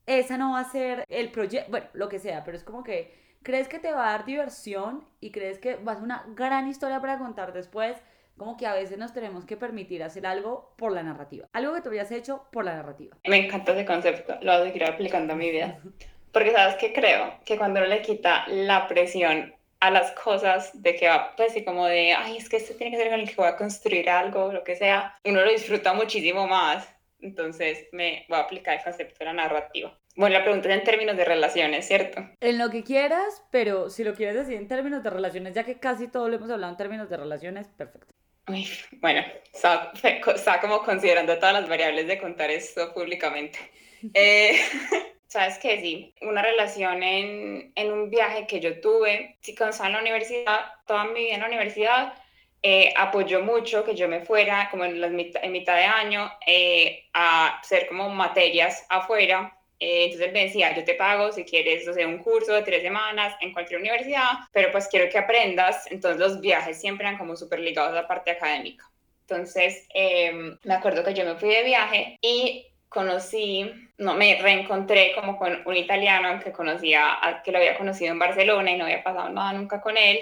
esa 0.07 0.37
no 0.37 0.53
va 0.53 0.61
a 0.61 0.65
ser 0.65 1.05
el 1.09 1.31
proyecto, 1.31 1.71
bueno, 1.71 1.87
lo 1.93 2.09
que 2.09 2.19
sea, 2.19 2.45
pero 2.45 2.57
es 2.57 2.65
como 2.65 2.83
que 2.83 3.15
crees 3.43 3.69
que 3.69 3.79
te 3.79 3.93
va 3.93 4.09
a 4.09 4.13
dar 4.13 4.25
diversión 4.25 5.05
y 5.21 5.31
crees 5.31 5.59
que 5.59 5.77
va 5.77 5.93
a 5.93 5.99
una 5.99 6.25
gran 6.35 6.69
historia 6.69 7.01
para 7.01 7.19
contar 7.19 7.53
después, 7.53 7.97
como 8.37 8.57
que 8.57 8.67
a 8.67 8.75
veces 8.75 8.99
nos 8.99 9.13
tenemos 9.13 9.45
que 9.45 9.57
permitir 9.57 10.03
hacer 10.03 10.27
algo 10.27 10.75
por 10.77 10.93
la 10.93 11.03
narrativa, 11.03 11.49
algo 11.53 11.75
que 11.75 11.81
tú 11.81 11.89
habías 11.89 12.11
hecho 12.11 12.47
por 12.53 12.65
la 12.65 12.75
narrativa. 12.75 13.17
Me 13.25 13.47
encanta 13.47 13.73
ese 13.73 13.85
concepto, 13.85 14.37
lo 14.43 14.53
voy 14.53 14.63
a 14.63 14.65
seguir 14.65 14.85
aplicando 14.85 15.33
a 15.33 15.37
mi 15.37 15.51
vida. 15.51 15.79
Porque 16.33 16.53
sabes 16.53 16.77
que 16.77 16.93
creo 16.93 17.35
que 17.45 17.59
cuando 17.59 17.81
uno 17.81 17.89
le 17.89 18.01
quita 18.01 18.45
la 18.49 18.89
presión 18.89 19.55
a 19.81 19.91
las 19.91 20.13
cosas 20.13 20.71
de 20.81 20.95
que 20.95 21.09
va, 21.09 21.35
pues 21.37 21.53
sí, 21.53 21.65
como 21.65 21.87
de, 21.87 22.13
ay, 22.13 22.37
es 22.37 22.49
que 22.49 22.57
este 22.57 22.75
tiene 22.75 22.93
que 22.97 23.03
ser 23.03 23.11
con 23.11 23.21
el 23.21 23.29
que 23.29 23.35
voy 23.35 23.49
a 23.49 23.57
construir 23.57 24.09
algo, 24.09 24.53
lo 24.53 24.65
que 24.65 24.77
sea, 24.77 25.19
uno 25.25 25.43
lo 25.43 25.51
disfruta 25.51 25.93
muchísimo 25.93 26.47
más. 26.47 26.89
Entonces 27.21 27.87
me 27.93 28.25
voy 28.29 28.39
a 28.39 28.43
aplicar 28.43 28.79
el 28.79 28.85
concepto 28.85 29.19
de 29.19 29.25
la 29.27 29.33
narrativa. 29.33 29.97
Bueno, 30.15 30.37
la 30.37 30.45
pregunta 30.45 30.69
es 30.69 30.79
en 30.79 30.85
términos 30.85 31.17
de 31.17 31.25
relaciones, 31.25 31.87
¿cierto? 31.87 32.23
En 32.41 32.59
lo 32.59 32.69
que 32.71 32.85
quieras, 32.85 33.45
pero 33.51 33.89
si 33.89 34.05
lo 34.05 34.15
quieres 34.15 34.35
decir 34.35 34.57
en 34.57 34.69
términos 34.69 35.03
de 35.03 35.11
relaciones, 35.11 35.55
ya 35.55 35.65
que 35.65 35.79
casi 35.79 36.07
todo 36.07 36.29
lo 36.29 36.37
hemos 36.37 36.51
hablado 36.51 36.73
en 36.73 36.77
términos 36.77 37.09
de 37.09 37.17
relaciones, 37.17 37.69
perfecto. 37.69 38.15
Bueno, 39.01 39.25
está, 39.53 40.61
como 40.61 40.83
considerando 40.83 41.37
todas 41.37 41.55
las 41.55 41.69
variables 41.69 42.07
de 42.07 42.19
contar 42.19 42.51
esto 42.51 42.93
públicamente. 42.93 43.59
Eh, 44.15 44.59
Sabes 45.29 45.59
que 45.59 45.81
sí, 45.81 46.13
una 46.23 46.43
relación 46.43 47.05
en, 47.05 47.73
en, 47.77 47.93
un 47.93 48.11
viaje 48.11 48.49
que 48.49 48.59
yo 48.59 48.81
tuve, 48.81 49.39
sí, 49.41 49.55
cuando 49.55 49.71
estaba 49.71 49.91
en 49.91 49.95
la 49.95 50.01
universidad, 50.01 50.61
toda 50.89 51.05
mi 51.05 51.21
vida 51.21 51.35
en 51.35 51.41
la 51.41 51.47
universidad, 51.47 52.15
eh, 52.65 52.95
apoyó 52.97 53.43
mucho 53.43 53.85
que 53.85 53.97
yo 53.97 54.09
me 54.09 54.21
fuera 54.21 54.69
como 54.71 54.85
en, 54.85 55.01
la 55.01 55.09
mitad, 55.09 55.43
en 55.43 55.51
mitad 55.51 55.75
de 55.75 55.85
año 55.85 56.31
eh, 56.47 57.09
a 57.13 57.59
hacer 57.59 57.89
como 57.89 58.09
materias 58.09 58.87
afuera. 58.89 59.57
Eh, 59.85 60.05
entonces 60.05 60.29
él 60.29 60.33
me 60.33 60.45
decía, 60.45 60.73
yo 60.77 60.85
te 60.85 60.95
pago 60.95 61.33
si 61.33 61.43
quieres 61.45 61.89
hacer 61.89 62.07
un 62.07 62.19
curso 62.19 62.53
de 62.53 62.63
tres 62.63 62.83
semanas 62.83 63.35
en 63.41 63.53
cualquier 63.53 63.81
universidad, 63.81 64.39
pero 64.53 64.71
pues 64.71 64.87
quiero 64.87 65.11
que 65.11 65.19
aprendas. 65.19 65.91
Entonces 65.91 66.21
los 66.21 66.41
viajes 66.41 66.81
siempre 66.81 67.05
eran 67.05 67.19
como 67.19 67.35
súper 67.35 67.59
ligados 67.59 67.91
a 67.91 68.03
la 68.03 68.07
parte 68.07 68.31
académica. 68.31 68.89
Entonces 69.23 69.89
em, 69.93 70.57
me 70.63 70.75
acuerdo 70.75 71.03
que 71.03 71.15
yo 71.15 71.25
me 71.25 71.35
fui 71.35 71.49
de 71.49 71.65
viaje 71.65 72.17
y 72.21 72.69
conocí, 72.89 73.73
no, 73.99 74.15
me 74.15 74.41
reencontré 74.41 75.17
como 75.17 75.37
con 75.37 75.63
un 75.67 75.77
italiano 75.77 76.39
que 76.39 76.53
conocía, 76.53 77.19
que 77.45 77.51
lo 77.51 77.59
había 77.59 77.77
conocido 77.77 78.13
en 78.13 78.21
Barcelona 78.21 78.71
y 78.71 78.77
no 78.77 78.85
había 78.85 79.03
pasado 79.03 79.31
nada 79.31 79.53
nunca 79.53 79.81
con 79.81 79.97
él. 79.97 80.21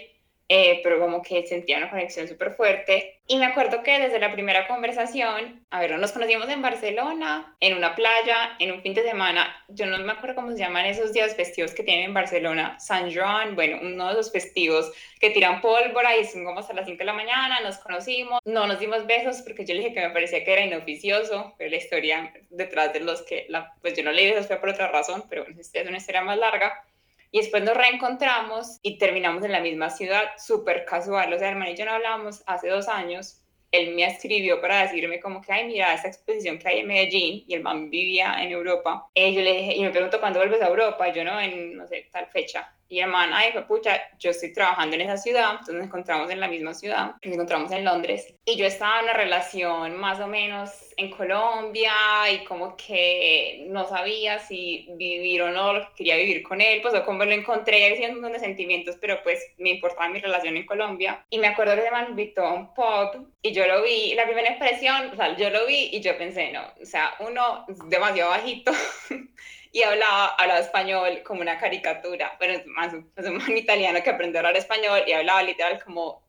Eh, 0.52 0.80
pero 0.82 0.98
como 0.98 1.22
que 1.22 1.46
sentía 1.46 1.78
una 1.78 1.90
conexión 1.90 2.26
súper 2.26 2.56
fuerte. 2.56 3.20
Y 3.28 3.38
me 3.38 3.46
acuerdo 3.46 3.84
que 3.84 4.00
desde 4.00 4.18
la 4.18 4.32
primera 4.32 4.66
conversación, 4.66 5.64
a 5.70 5.78
ver, 5.78 5.96
nos 5.96 6.10
conocimos 6.10 6.48
en 6.48 6.60
Barcelona, 6.60 7.56
en 7.60 7.76
una 7.76 7.94
playa, 7.94 8.56
en 8.58 8.72
un 8.72 8.82
fin 8.82 8.92
de 8.92 9.04
semana, 9.04 9.64
yo 9.68 9.86
no 9.86 9.96
me 9.98 10.10
acuerdo 10.10 10.34
cómo 10.34 10.50
se 10.50 10.58
llaman 10.58 10.86
esos 10.86 11.12
días 11.12 11.36
festivos 11.36 11.72
que 11.72 11.84
tienen 11.84 12.06
en 12.06 12.14
Barcelona, 12.14 12.80
San 12.80 13.14
Juan, 13.14 13.54
bueno, 13.54 13.78
uno 13.80 14.06
de 14.06 14.14
esos 14.14 14.32
festivos 14.32 14.90
que 15.20 15.30
tiran 15.30 15.60
pólvora 15.60 16.16
y 16.16 16.24
son 16.24 16.44
como 16.44 16.58
hasta 16.58 16.74
las 16.74 16.86
5 16.86 16.98
de 16.98 17.04
la 17.04 17.12
mañana, 17.12 17.60
nos 17.60 17.78
conocimos, 17.78 18.40
no 18.44 18.66
nos 18.66 18.80
dimos 18.80 19.06
besos 19.06 19.42
porque 19.42 19.64
yo 19.64 19.74
le 19.74 19.82
dije 19.82 19.94
que 19.94 20.00
me 20.00 20.10
parecía 20.10 20.42
que 20.42 20.52
era 20.52 20.64
inoficioso, 20.64 21.54
pero 21.58 21.70
la 21.70 21.76
historia 21.76 22.34
detrás 22.48 22.92
de 22.92 22.98
los 22.98 23.22
que, 23.22 23.46
la, 23.48 23.72
pues 23.82 23.96
yo 23.96 24.02
no 24.02 24.10
le 24.10 24.32
besos 24.32 24.48
fue 24.48 24.56
por 24.56 24.70
otra 24.70 24.88
razón, 24.88 25.26
pero 25.30 25.44
bueno, 25.44 25.60
es 25.60 25.72
una 25.86 25.98
historia 25.98 26.22
más 26.22 26.38
larga. 26.38 26.84
Y 27.32 27.38
después 27.38 27.62
nos 27.62 27.76
reencontramos 27.76 28.78
y 28.82 28.98
terminamos 28.98 29.44
en 29.44 29.52
la 29.52 29.60
misma 29.60 29.90
ciudad, 29.90 30.24
súper 30.36 30.84
casual. 30.84 31.32
O 31.32 31.38
sea, 31.38 31.48
hermano 31.48 31.70
y 31.70 31.76
yo 31.76 31.84
no 31.84 31.92
hablábamos 31.92 32.42
hace 32.46 32.68
dos 32.68 32.88
años. 32.88 33.40
Él 33.70 33.94
me 33.94 34.04
escribió 34.04 34.60
para 34.60 34.82
decirme 34.82 35.20
como 35.20 35.40
que, 35.40 35.52
ay, 35.52 35.66
mira, 35.66 35.94
esa 35.94 36.08
exposición 36.08 36.58
que 36.58 36.68
hay 36.68 36.80
en 36.80 36.88
Medellín, 36.88 37.44
y 37.46 37.54
el 37.54 37.62
man 37.62 37.88
vivía 37.88 38.42
en 38.42 38.50
Europa. 38.50 39.08
Y 39.14 39.32
yo 39.32 39.42
le 39.42 39.58
dije, 39.58 39.76
y 39.76 39.82
me 39.82 39.90
pregunto, 39.90 40.18
¿cuándo 40.18 40.40
vuelves 40.40 40.60
a 40.60 40.68
Europa? 40.68 41.08
Y 41.08 41.12
yo 41.12 41.22
no, 41.22 41.40
en, 41.40 41.76
no 41.76 41.86
sé, 41.86 42.08
tal 42.10 42.26
fecha. 42.26 42.74
Y 42.90 43.00
ay, 43.00 43.52
fue 43.52 43.66
pucha, 43.66 44.02
yo 44.18 44.30
estoy 44.30 44.52
trabajando 44.52 44.96
en 44.96 45.02
esa 45.02 45.16
ciudad, 45.16 45.50
entonces 45.52 45.76
nos 45.76 45.86
encontramos 45.86 46.28
en 46.28 46.40
la 46.40 46.48
misma 46.48 46.74
ciudad, 46.74 47.14
nos 47.22 47.34
encontramos 47.34 47.70
en 47.70 47.84
Londres. 47.84 48.34
Y 48.44 48.56
yo 48.56 48.66
estaba 48.66 48.98
en 48.98 49.04
una 49.04 49.12
relación 49.12 49.96
más 49.96 50.18
o 50.18 50.26
menos 50.26 50.70
en 50.96 51.08
Colombia 51.12 51.92
y 52.32 52.42
como 52.44 52.76
que 52.76 53.64
no 53.68 53.86
sabía 53.86 54.40
si 54.40 54.88
vivir 54.96 55.40
o 55.42 55.50
no, 55.52 55.88
quería 55.94 56.16
vivir 56.16 56.42
con 56.42 56.60
él, 56.60 56.82
pues 56.82 56.92
o 56.94 57.04
como 57.04 57.24
lo 57.24 57.30
encontré 57.30 57.92
haciendo 57.92 58.16
un 58.16 58.22
montón 58.22 58.40
de 58.40 58.44
sentimientos, 58.44 58.96
pero 59.00 59.22
pues 59.22 59.40
me 59.58 59.70
importaba 59.70 60.08
mi 60.08 60.18
relación 60.18 60.56
en 60.56 60.66
Colombia. 60.66 61.24
Y 61.30 61.38
me 61.38 61.46
acuerdo 61.46 61.76
que 61.76 61.92
man 61.92 62.08
invitó 62.10 62.44
a 62.44 62.54
un 62.54 62.74
pop 62.74 63.14
y 63.40 63.52
yo 63.52 63.68
lo 63.68 63.84
vi, 63.84 64.14
la 64.14 64.24
primera 64.24 64.52
impresión, 64.52 65.10
o 65.12 65.16
sea, 65.16 65.36
yo 65.36 65.48
lo 65.50 65.64
vi 65.66 65.90
y 65.92 66.00
yo 66.00 66.18
pensé, 66.18 66.50
no, 66.50 66.62
o 66.82 66.84
sea, 66.84 67.14
uno 67.20 67.66
demasiado 67.86 68.30
bajito. 68.30 68.72
y 69.72 69.82
hablaba, 69.82 70.28
hablaba 70.36 70.60
español 70.60 71.22
como 71.24 71.40
una 71.40 71.58
caricatura, 71.58 72.36
pero 72.38 72.54
es 72.54 72.66
más 72.66 72.92
es 72.92 73.26
un 73.26 73.56
italiano 73.56 74.02
que 74.02 74.10
aprendió 74.10 74.38
a 74.38 74.40
hablar 74.40 74.56
español 74.56 75.02
y 75.06 75.12
hablaba 75.12 75.42
literal 75.42 75.82
como 75.82 76.22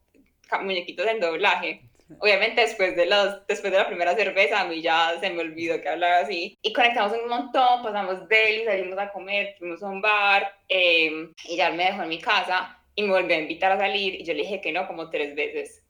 muñequitos 0.62 1.08
en 1.08 1.19
doblaje. 1.19 1.82
Obviamente 2.19 2.62
después 2.62 2.95
de, 2.97 3.06
los, 3.06 3.47
después 3.47 3.71
de 3.71 3.80
la 3.80 3.88
primera 3.88 4.13
cerveza 4.15 4.60
a 4.60 4.65
mí 4.65 4.82
ya 4.82 5.17
se 5.21 5.30
me 5.30 5.41
olvidó 5.41 5.82
que 5.82 5.88
hablaba 5.88 6.17
así. 6.17 6.58
Y 6.62 6.73
conectamos 6.73 7.13
un 7.13 7.30
montón, 7.30 7.84
pasamos 7.84 8.27
deli, 8.27 8.65
salimos 8.65 8.99
a 8.99 9.12
comer, 9.12 9.56
fuimos 9.58 9.82
a 9.82 9.88
un 9.88 10.01
bar 10.01 10.54
em, 10.67 11.34
y 11.45 11.56
ya 11.56 11.69
me 11.69 11.86
dejó 11.86 12.04
en 12.04 12.10
mi 12.10 12.19
casa 12.19 12.77
y 12.95 13.04
me 13.04 13.12
volvió 13.12 13.38
a 13.38 13.39
invitar 13.39 13.71
a 13.71 13.77
salir 13.77 14.15
y 14.15 14.25
yo 14.25 14.34
le 14.34 14.41
dije 14.41 14.60
que 14.60 14.73
no 14.73 14.88
como 14.88 15.10
tres 15.10 15.34
veces 15.36 15.82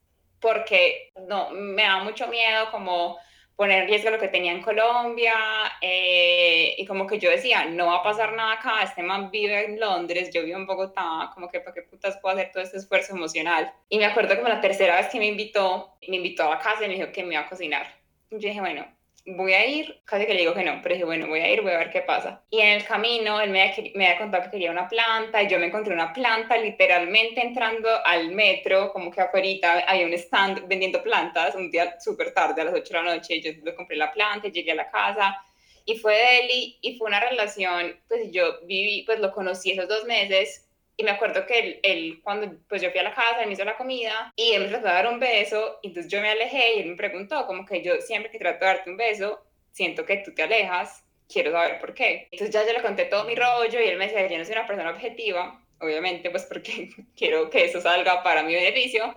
porque 0.42 1.12
no, 1.28 1.50
me 1.50 1.84
da 1.84 2.02
mucho 2.04 2.26
miedo 2.26 2.70
como 2.70 3.16
poner 3.56 3.82
en 3.82 3.88
riesgo 3.88 4.10
lo 4.10 4.18
que 4.18 4.28
tenía 4.28 4.52
en 4.52 4.62
Colombia 4.62 5.34
eh, 5.80 6.74
y 6.78 6.86
como 6.86 7.06
que 7.06 7.18
yo 7.18 7.30
decía, 7.30 7.66
no 7.66 7.86
va 7.86 7.96
a 7.96 8.02
pasar 8.02 8.32
nada 8.34 8.54
acá, 8.54 8.82
este 8.82 9.02
man 9.02 9.30
vive 9.30 9.66
en 9.66 9.78
Londres, 9.78 10.30
yo 10.32 10.42
vivo 10.42 10.58
en 10.58 10.66
Bogotá, 10.66 11.30
como 11.34 11.48
que 11.48 11.60
para 11.60 11.74
qué 11.74 11.82
putas 11.82 12.18
puedo 12.18 12.34
hacer 12.34 12.50
todo 12.52 12.62
este 12.62 12.78
esfuerzo 12.78 13.14
emocional. 13.14 13.72
Y 13.88 13.98
me 13.98 14.06
acuerdo 14.06 14.36
que 14.36 14.42
la 14.42 14.60
tercera 14.60 14.96
vez 14.96 15.08
que 15.08 15.18
me 15.18 15.26
invitó, 15.26 15.96
me 16.08 16.16
invitó 16.16 16.50
a 16.50 16.58
casa 16.58 16.84
y 16.84 16.88
me 16.88 16.94
dijo 16.94 17.12
que 17.12 17.24
me 17.24 17.34
iba 17.34 17.42
a 17.42 17.48
cocinar. 17.48 17.86
Y 18.30 18.38
yo 18.38 18.48
dije, 18.48 18.60
bueno, 18.60 18.86
voy 19.24 19.52
a 19.54 19.66
ir, 19.66 20.02
casi 20.04 20.26
que 20.26 20.34
le 20.34 20.40
digo 20.40 20.54
que 20.54 20.64
no, 20.64 20.80
pero 20.82 20.94
dije, 20.94 21.04
bueno, 21.04 21.28
voy 21.28 21.40
a 21.40 21.50
ir, 21.50 21.62
voy 21.62 21.72
a 21.72 21.78
ver 21.78 21.90
qué 21.90 22.02
pasa. 22.02 22.42
Y 22.50 22.60
en 22.60 22.70
el 22.70 22.84
camino 22.84 23.40
él 23.40 23.50
me 23.50 23.72
me 23.94 24.06
había 24.06 24.18
contado 24.18 24.44
que 24.44 24.50
quería 24.50 24.70
una 24.70 24.88
planta 24.88 25.42
y 25.42 25.48
yo 25.48 25.58
me 25.58 25.66
encontré 25.66 25.94
una 25.94 26.12
planta 26.12 26.56
literalmente 26.58 27.40
entrando 27.40 27.88
al 28.04 28.32
metro, 28.32 28.92
como 28.92 29.10
que 29.10 29.20
afuera 29.20 29.84
había 29.86 30.06
un 30.06 30.12
stand 30.14 30.66
vendiendo 30.66 31.02
plantas, 31.02 31.54
un 31.54 31.70
día 31.70 31.98
súper 32.00 32.34
tarde, 32.34 32.62
a 32.62 32.64
las 32.64 32.74
8 32.74 32.94
de 32.94 33.02
la 33.02 33.14
noche, 33.16 33.40
yo 33.40 33.52
le 33.62 33.74
compré 33.74 33.96
la 33.96 34.12
planta, 34.12 34.48
llegué 34.48 34.72
a 34.72 34.76
la 34.76 34.90
casa 34.90 35.36
y 35.84 35.98
fue 35.98 36.14
de 36.14 36.40
él 36.40 36.78
y 36.80 36.96
fue 36.96 37.08
una 37.08 37.20
relación, 37.20 38.00
pues 38.08 38.30
yo 38.32 38.60
viví, 38.64 39.02
pues 39.04 39.20
lo 39.20 39.32
conocí 39.32 39.72
esos 39.72 39.88
dos 39.88 40.04
meses 40.04 40.68
Y 40.96 41.04
me 41.04 41.10
acuerdo 41.10 41.46
que 41.46 41.58
él, 41.58 41.80
él, 41.82 42.20
cuando 42.22 42.54
pues 42.68 42.82
yo 42.82 42.90
fui 42.90 43.00
a 43.00 43.04
la 43.04 43.14
casa, 43.14 43.40
él 43.40 43.46
me 43.46 43.54
hizo 43.54 43.64
la 43.64 43.76
comida 43.76 44.32
y 44.36 44.52
él 44.52 44.62
me 44.62 44.68
trató 44.68 44.86
de 44.86 44.92
dar 44.92 45.08
un 45.08 45.20
beso, 45.20 45.78
y 45.82 45.88
entonces 45.88 46.12
yo 46.12 46.20
me 46.20 46.30
alejé 46.30 46.76
y 46.76 46.80
él 46.80 46.88
me 46.90 46.96
preguntó, 46.96 47.46
como 47.46 47.64
que 47.64 47.82
yo 47.82 48.00
siempre 48.00 48.30
que 48.30 48.38
trato 48.38 48.64
de 48.64 48.72
darte 48.72 48.90
un 48.90 48.96
beso, 48.96 49.42
siento 49.72 50.04
que 50.04 50.18
tú 50.18 50.34
te 50.34 50.42
alejas, 50.42 51.02
quiero 51.28 51.52
saber 51.52 51.80
por 51.80 51.94
qué. 51.94 52.28
Entonces 52.30 52.54
ya 52.54 52.66
yo 52.66 52.72
le 52.72 52.82
conté 52.82 53.06
todo 53.06 53.24
mi 53.24 53.34
rollo 53.34 53.80
y 53.80 53.88
él 53.88 53.98
me 53.98 54.06
decía, 54.06 54.26
yo 54.26 54.38
no 54.38 54.44
soy 54.44 54.54
una 54.54 54.66
persona 54.66 54.90
objetiva, 54.90 55.60
obviamente, 55.80 56.30
pues 56.30 56.44
porque 56.44 56.90
quiero 57.16 57.50
que 57.50 57.64
eso 57.64 57.80
salga 57.80 58.22
para 58.22 58.42
mi 58.42 58.54
beneficio, 58.54 59.14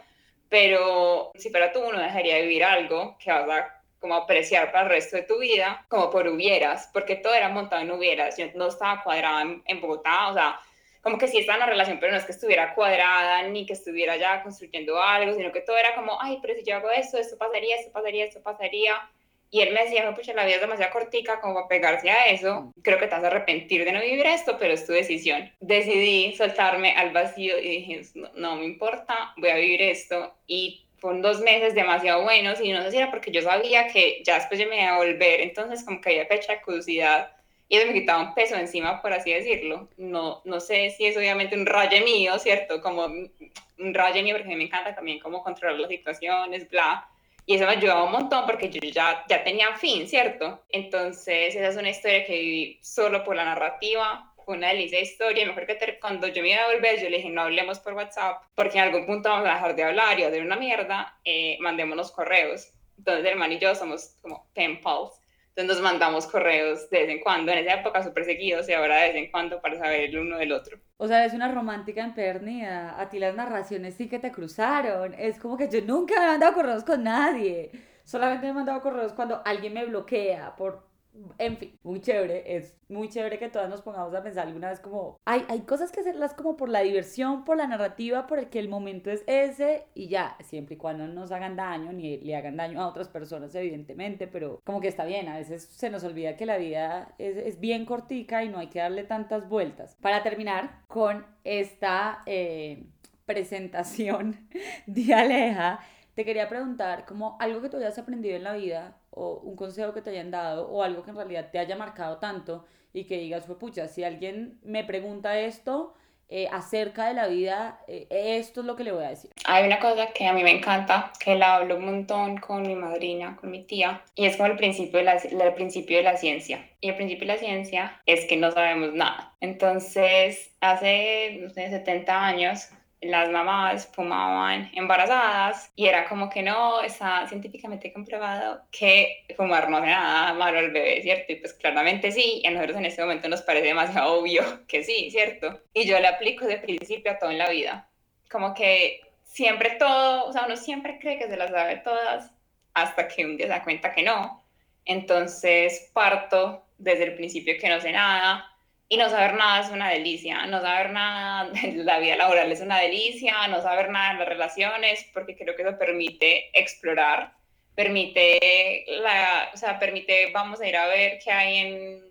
pero 0.50 1.32
si 1.36 1.50
fuera 1.50 1.72
tú, 1.72 1.82
no 1.92 2.00
dejaría 2.00 2.36
de 2.36 2.44
vivir 2.44 2.64
algo 2.64 3.18
que 3.20 3.32
vas 3.32 3.50
a 3.50 3.76
como 4.06 4.16
apreciar 4.16 4.72
para 4.72 4.84
el 4.84 4.90
resto 4.90 5.16
de 5.16 5.24
tu 5.24 5.40
vida, 5.40 5.84
como 5.90 6.12
por 6.12 6.28
hubieras, 6.28 6.92
porque 6.94 7.16
todo 7.16 7.34
era 7.34 7.50
montado 7.50 7.82
en 7.82 7.90
hubieras. 7.90 8.38
Yo 8.38 8.46
no 8.54 8.68
estaba 8.68 9.02
cuadrada 9.04 9.42
en, 9.66 9.82
Bogotá, 9.82 10.28
o 10.30 10.34
sea, 10.34 10.60
como 11.06 11.20
que 11.20 11.28
sí 11.28 11.38
estaba 11.38 11.58
en 11.58 11.64
una 11.66 11.72
relación, 11.72 12.00
pero 12.00 12.14
no 12.14 12.18
es 12.18 12.26
que 12.26 12.32
estuviera 12.32 12.74
cuadrada 12.74 13.44
ni 13.44 13.68
que 13.68 13.74
estuviera 13.74 14.18
ya 14.18 14.42
construyendo 14.42 15.00
algo, 15.00 15.36
sino 15.36 15.52
que 15.52 15.62
todo 15.62 15.78
era 15.78 15.94
como, 15.94 16.20
ay, 16.20 16.40
pero 16.42 16.56
si 16.56 16.64
yo 16.64 16.78
hago 16.78 16.90
esto, 16.90 17.20
esto 17.20 17.38
pasaría, 17.38 17.76
esto 17.76 17.92
pasaría, 17.92 18.26
esto 18.26 18.42
pasaría. 18.42 19.08
Y 19.52 19.62
él 19.62 19.72
me 19.72 19.84
decía, 19.84 20.12
pucha, 20.16 20.34
la 20.34 20.46
vida 20.46 20.56
es 20.56 20.62
demasiado 20.62 20.92
cortica 20.92 21.40
como 21.42 21.54
para 21.54 21.68
pegarse 21.68 22.10
a 22.10 22.26
eso. 22.26 22.74
Creo 22.82 22.98
que 22.98 23.06
te 23.06 23.14
vas 23.14 23.24
a 23.24 23.28
arrepentir 23.28 23.86
de 23.86 23.92
no 23.92 24.02
vivir 24.02 24.26
esto, 24.26 24.58
pero 24.58 24.74
es 24.74 24.88
tu 24.88 24.94
decisión. 24.94 25.54
Decidí 25.60 26.36
soltarme 26.36 26.96
al 26.96 27.12
vacío 27.12 27.60
y 27.60 27.70
dije, 27.70 28.02
no, 28.16 28.32
no 28.34 28.56
me 28.56 28.66
importa, 28.66 29.36
voy 29.38 29.52
a 29.52 29.58
vivir 29.58 29.84
esto. 29.84 30.34
Y 30.48 30.88
fueron 30.98 31.22
dos 31.22 31.40
meses 31.42 31.76
demasiado 31.76 32.24
buenos 32.24 32.60
y 32.60 32.72
no 32.72 32.82
sé 32.82 32.90
si 32.90 32.98
era 32.98 33.12
porque 33.12 33.30
yo 33.30 33.44
sabía 33.44 33.90
que 33.90 34.24
ya 34.26 34.40
después 34.40 34.60
yo 34.60 34.68
me 34.68 34.82
iba 34.82 34.96
a 34.96 34.98
volver, 34.98 35.42
entonces 35.42 35.86
como 35.86 36.02
que 36.02 36.10
había 36.10 36.26
fecha 36.26 36.54
de 36.54 36.62
curiosidad 36.64 37.35
y 37.68 37.78
eso 37.78 37.88
me 37.88 37.94
quitaba 37.94 38.22
un 38.22 38.34
peso 38.34 38.56
encima, 38.56 39.02
por 39.02 39.14
así 39.14 39.34
decirlo. 39.34 39.90
No, 39.98 40.42
no 40.46 40.60
sé 40.60 40.92
si 40.92 41.06
es 41.06 41.18
obviamente 41.18 41.58
un 41.58 41.66
rayo 41.66 42.04
mío, 42.04 42.38
¿cierto? 42.40 42.82
Como 42.82 43.06
un 43.06 43.94
rayo 43.94 44.24
mío 44.24 44.36
porque 44.36 44.48
a 44.48 44.52
mí 44.52 44.56
me 44.56 44.66
encanta 44.66 44.94
también 44.94 45.20
cómo 45.20 45.44
controlar 45.44 45.80
las 45.80 45.90
situaciones, 45.90 46.70
bla 46.70 47.10
y 47.48 47.56
eso 47.56 47.66
me 47.66 47.74
ayudaba 47.74 48.06
un 48.06 48.12
montón 48.12 48.46
porque 48.46 48.70
yo 48.70 48.80
ya, 48.90 49.24
ya 49.30 49.44
tenía 49.44 49.76
fin, 49.76 50.08
¿cierto? 50.08 50.64
Entonces, 50.70 51.56
esa 51.56 51.68
es 51.68 51.78
una 51.78 51.90
historia 51.90 52.26
que 52.26 52.40
viví 52.40 52.80
solo 52.82 53.24
por 53.24 53.36
la 53.36 53.46
narrativa. 53.46 54.34
Fue 54.44 54.58
una 54.58 54.70
delicia 54.70 54.98
de 54.98 55.04
historia. 55.04 55.46
Mejor 55.46 55.68
que 55.68 56.00
cuando 56.00 56.28
yo 56.28 56.42
me 56.42 56.50
iba 56.50 56.64
a 56.64 56.74
volver, 56.74 57.00
yo 57.00 57.10
le 57.10 57.18
dije, 57.18 57.30
no 57.30 57.44
hablemos 57.44 57.80
por 57.80 57.94
WhatsApp, 57.94 58.42
porque 58.56 58.80
en 58.80 58.86
algún 58.86 59.06
punto 59.06 59.30
vamos 59.30 59.48
a 59.48 59.54
dejar 59.54 59.76
de 59.76 59.84
hablar 59.84 60.20
y 60.20 60.24
hacer 60.24 60.42
una 60.42 60.56
mierda. 60.56 61.20
Eh, 61.24 61.58
mandémonos 61.60 62.12
correos. 62.12 62.72
Entonces, 62.98 63.26
el 63.26 63.32
hermano 63.32 63.54
y 63.54 63.60
yo 63.60 63.76
somos 63.76 64.16
como 64.22 64.48
pen 64.56 64.82
pals. 64.82 65.22
Entonces 65.56 65.82
nos 65.82 65.92
mandamos 65.92 66.28
correos 66.28 66.90
de 66.90 67.00
vez 67.00 67.10
en 67.10 67.22
cuando, 67.22 67.52
en 67.54 67.60
esa 67.60 67.76
época 67.76 68.04
súper 68.04 68.26
seguidos 68.26 68.68
y 68.68 68.74
ahora 68.74 68.98
de 68.98 69.08
vez 69.08 69.16
en 69.16 69.32
cuando 69.32 69.62
para 69.62 69.78
saber 69.78 70.02
el 70.02 70.18
uno 70.18 70.38
del 70.38 70.52
otro. 70.52 70.78
O 70.98 71.08
sea, 71.08 71.24
es 71.24 71.34
una 71.34 71.50
romántica 71.50 72.04
empedernida. 72.04 73.00
A 73.00 73.08
ti 73.08 73.20
las 73.20 73.36
narraciones 73.36 73.96
sí 73.96 74.10
que 74.10 74.20
te 74.20 74.34
cruzaron. 74.34 75.14
Es 75.14 75.40
como 75.40 75.56
que 75.56 75.70
yo 75.70 75.82
nunca 75.82 76.20
me 76.20 76.26
he 76.26 76.28
mandado 76.28 76.54
correos 76.56 76.84
con 76.84 77.04
nadie. 77.04 77.72
Solamente 78.04 78.48
me 78.48 78.52
he 78.52 78.54
mandado 78.54 78.82
correos 78.82 79.14
cuando 79.14 79.42
alguien 79.46 79.74
me 79.74 79.86
bloquea 79.86 80.58
por 80.58 80.90
en 81.38 81.58
fin, 81.58 81.80
muy 81.84 82.02
chévere, 82.02 82.56
es 82.58 82.76
muy 82.90 83.10
chévere 83.10 83.40
que 83.40 83.50
todas 83.50 83.70
nos 83.70 83.82
pongamos 83.82 84.14
a 84.14 84.24
pensar 84.24 84.48
alguna 84.48 84.70
vez 84.70 84.80
como, 84.80 85.20
hay, 85.26 85.44
hay 85.50 85.62
cosas 85.62 85.92
que 85.92 86.02
hacerlas 86.02 86.34
como 86.34 86.58
por 86.58 86.70
la 86.70 86.82
diversión, 86.82 87.44
por 87.44 87.58
la 87.58 87.68
narrativa, 87.68 88.28
por 88.28 88.40
el 88.40 88.50
que 88.50 88.60
el 88.60 88.70
momento 88.70 89.10
es 89.10 89.24
ese 89.28 89.86
y 89.94 90.08
ya, 90.08 90.36
siempre 90.44 90.76
y 90.76 90.78
cuando 90.78 91.08
no 91.08 91.14
nos 91.14 91.32
hagan 91.32 91.56
daño 91.56 91.94
ni 91.94 92.18
le 92.18 92.36
hagan 92.36 92.58
daño 92.58 92.82
a 92.82 92.88
otras 92.88 93.10
personas, 93.10 93.54
evidentemente, 93.56 94.28
pero 94.28 94.62
como 94.64 94.82
que 94.82 94.88
está 94.88 95.06
bien, 95.06 95.28
a 95.28 95.38
veces 95.38 95.64
se 95.64 95.90
nos 95.90 96.04
olvida 96.04 96.36
que 96.36 96.46
la 96.46 96.58
vida 96.58 97.14
es, 97.18 97.38
es 97.38 97.60
bien 97.60 97.86
cortica 97.86 98.44
y 98.44 98.50
no 98.50 98.60
hay 98.60 98.68
que 98.68 98.80
darle 98.80 99.04
tantas 99.04 99.48
vueltas. 99.50 99.98
Para 100.02 100.24
terminar 100.24 100.82
con 100.88 101.26
esta 101.44 102.24
eh, 102.26 102.86
presentación 103.26 104.48
de 104.86 105.14
Aleja, 105.14 105.80
te 106.16 106.26
quería 106.26 106.50
preguntar 106.50 107.06
como 107.06 107.38
algo 107.40 107.62
que 107.62 107.70
tú 107.70 107.78
hayas 107.78 107.98
aprendido 108.00 108.36
en 108.36 108.44
la 108.44 108.54
vida 108.54 108.98
o 109.12 109.36
un 109.44 109.56
consejo 109.56 109.94
que 109.94 110.02
te 110.02 110.10
hayan 110.10 110.32
dado 110.32 110.68
o 110.70 110.82
algo 110.82 111.04
que 111.04 111.12
en 111.12 111.18
realidad 111.18 111.50
te 111.52 111.60
haya 111.60 111.76
marcado 111.76 112.18
tanto 112.18 112.66
y 112.94 113.04
que 113.04 113.18
digas, 113.18 113.46
fue 113.46 113.60
pucha, 113.60 113.88
si 113.90 114.04
alguien 114.04 114.58
me 114.64 114.86
pregunta 114.86 115.38
esto 115.38 115.94
eh, 116.30 116.48
acerca 116.52 117.08
de 117.08 117.14
la 117.14 117.28
vida, 117.28 117.82
eh, 117.88 118.08
esto 118.10 118.62
es 118.62 118.66
lo 118.66 118.76
que 118.76 118.84
le 118.84 118.94
voy 118.94 119.04
a 119.04 119.10
decir. 119.10 119.30
Hay 119.46 119.68
una 119.68 119.80
cosa 119.80 120.08
que 120.08 120.26
a 120.26 120.34
mí 120.34 120.42
me 120.42 120.58
encanta, 120.58 121.12
que 121.20 121.36
la 121.36 121.58
hablo 121.58 121.76
un 121.76 121.86
montón 121.86 122.38
con 122.38 122.64
mi 122.64 122.76
madrina, 122.76 123.38
con 123.40 123.52
mi 123.52 123.64
tía, 123.64 124.02
y 124.16 124.26
es 124.26 124.38
como 124.38 124.48
el 124.48 124.58
principio 124.58 125.00
de 125.00 125.06
la, 125.06 125.18
el 125.18 125.54
principio 125.54 125.98
de 125.98 126.04
la 126.04 126.18
ciencia. 126.18 126.68
Y 126.80 126.90
el 126.90 126.96
principio 126.96 127.28
de 127.28 127.34
la 127.34 127.40
ciencia 127.40 128.02
es 128.08 128.26
que 128.26 128.38
no 128.38 128.52
sabemos 128.52 128.94
nada. 128.94 129.36
Entonces, 129.40 130.56
hace, 130.62 131.38
no 131.42 131.50
sé, 131.52 131.70
70 131.70 132.26
años, 132.26 132.70
las 133.06 133.30
mamás 133.30 133.88
fumaban 133.94 134.72
embarazadas 134.74 135.72
y 135.76 135.88
era 135.88 136.08
como 136.08 136.30
que 136.30 136.42
no, 136.42 136.82
está 136.82 137.28
científicamente 137.28 137.94
comprobado 137.94 138.64
que 138.72 139.26
fumar 139.36 139.70
no 139.70 139.78
hace 139.78 139.88
nada 139.88 140.34
malo 140.34 140.60
al 140.60 140.72
bebé, 140.72 141.02
¿cierto? 141.02 141.32
Y 141.34 141.36
pues 141.38 141.54
claramente 141.54 142.12
sí, 142.12 142.42
y 142.44 142.48
a 142.48 142.52
nosotros 142.52 142.78
en 142.78 142.86
este 142.86 143.02
momento 143.02 143.30
nos 143.30 143.42
parece 143.42 143.68
demasiado 143.68 144.20
obvio 144.20 144.44
que 144.68 144.84
sí, 144.84 145.10
¿cierto? 145.12 145.62
Y 145.74 145.86
yo 145.86 146.00
le 146.00 146.08
aplico 146.08 146.46
de 146.46 146.58
principio 146.58 147.12
a 147.12 147.20
todo 147.20 147.32
en 147.32 147.38
la 147.38 147.50
vida, 147.50 147.90
como 148.30 148.54
que 148.54 149.02
siempre 149.24 149.72
todo, 149.72 150.26
o 150.26 150.34
sea, 150.34 150.46
uno 150.46 150.56
siempre 150.56 151.00
cree 151.00 151.18
que 151.18 151.28
se 151.28 151.38
las 151.38 151.52
sabe 151.52 151.78
todas 151.78 152.32
hasta 152.74 153.08
que 153.08 153.26
un 153.26 153.38
día 153.38 153.48
se 153.48 153.54
da 153.54 153.64
cuenta 153.64 153.94
que 153.94 154.04
no. 154.04 154.44
Entonces 154.86 155.90
parto 155.94 156.66
desde 156.78 157.06
el 157.06 157.16
principio 157.16 157.56
que 157.60 157.70
no 157.70 157.82
sé 157.82 157.92
nada, 157.92 158.55
y 158.88 158.98
no 158.98 159.10
saber 159.10 159.34
nada 159.34 159.62
es 159.62 159.72
una 159.72 159.90
delicia, 159.90 160.46
no 160.46 160.62
saber 160.62 160.92
nada 160.92 161.50
de 161.62 161.84
la 161.84 162.00
vida 162.00 162.16
laboral 162.16 162.52
es 162.52 162.62
una 162.62 162.80
delicia, 162.80 163.48
no 163.48 163.62
saber 163.62 163.90
nada 163.90 164.14
de 164.14 164.20
las 164.20 164.30
relaciones, 164.30 165.10
porque 165.14 165.36
creo 165.36 165.56
que 165.56 165.64
eso 165.64 165.78
permite 165.78 166.50
explorar, 166.58 167.34
permite, 167.74 168.86
la, 168.88 169.50
o 169.54 169.58
sea, 169.58 169.80
permite, 169.80 170.32
vamos 170.32 170.62
a 170.62 170.68
ir 170.68 170.78
a 170.78 170.88
ver 170.88 171.20
qué 171.24 171.32
hay 171.32 171.58
en, 171.58 172.04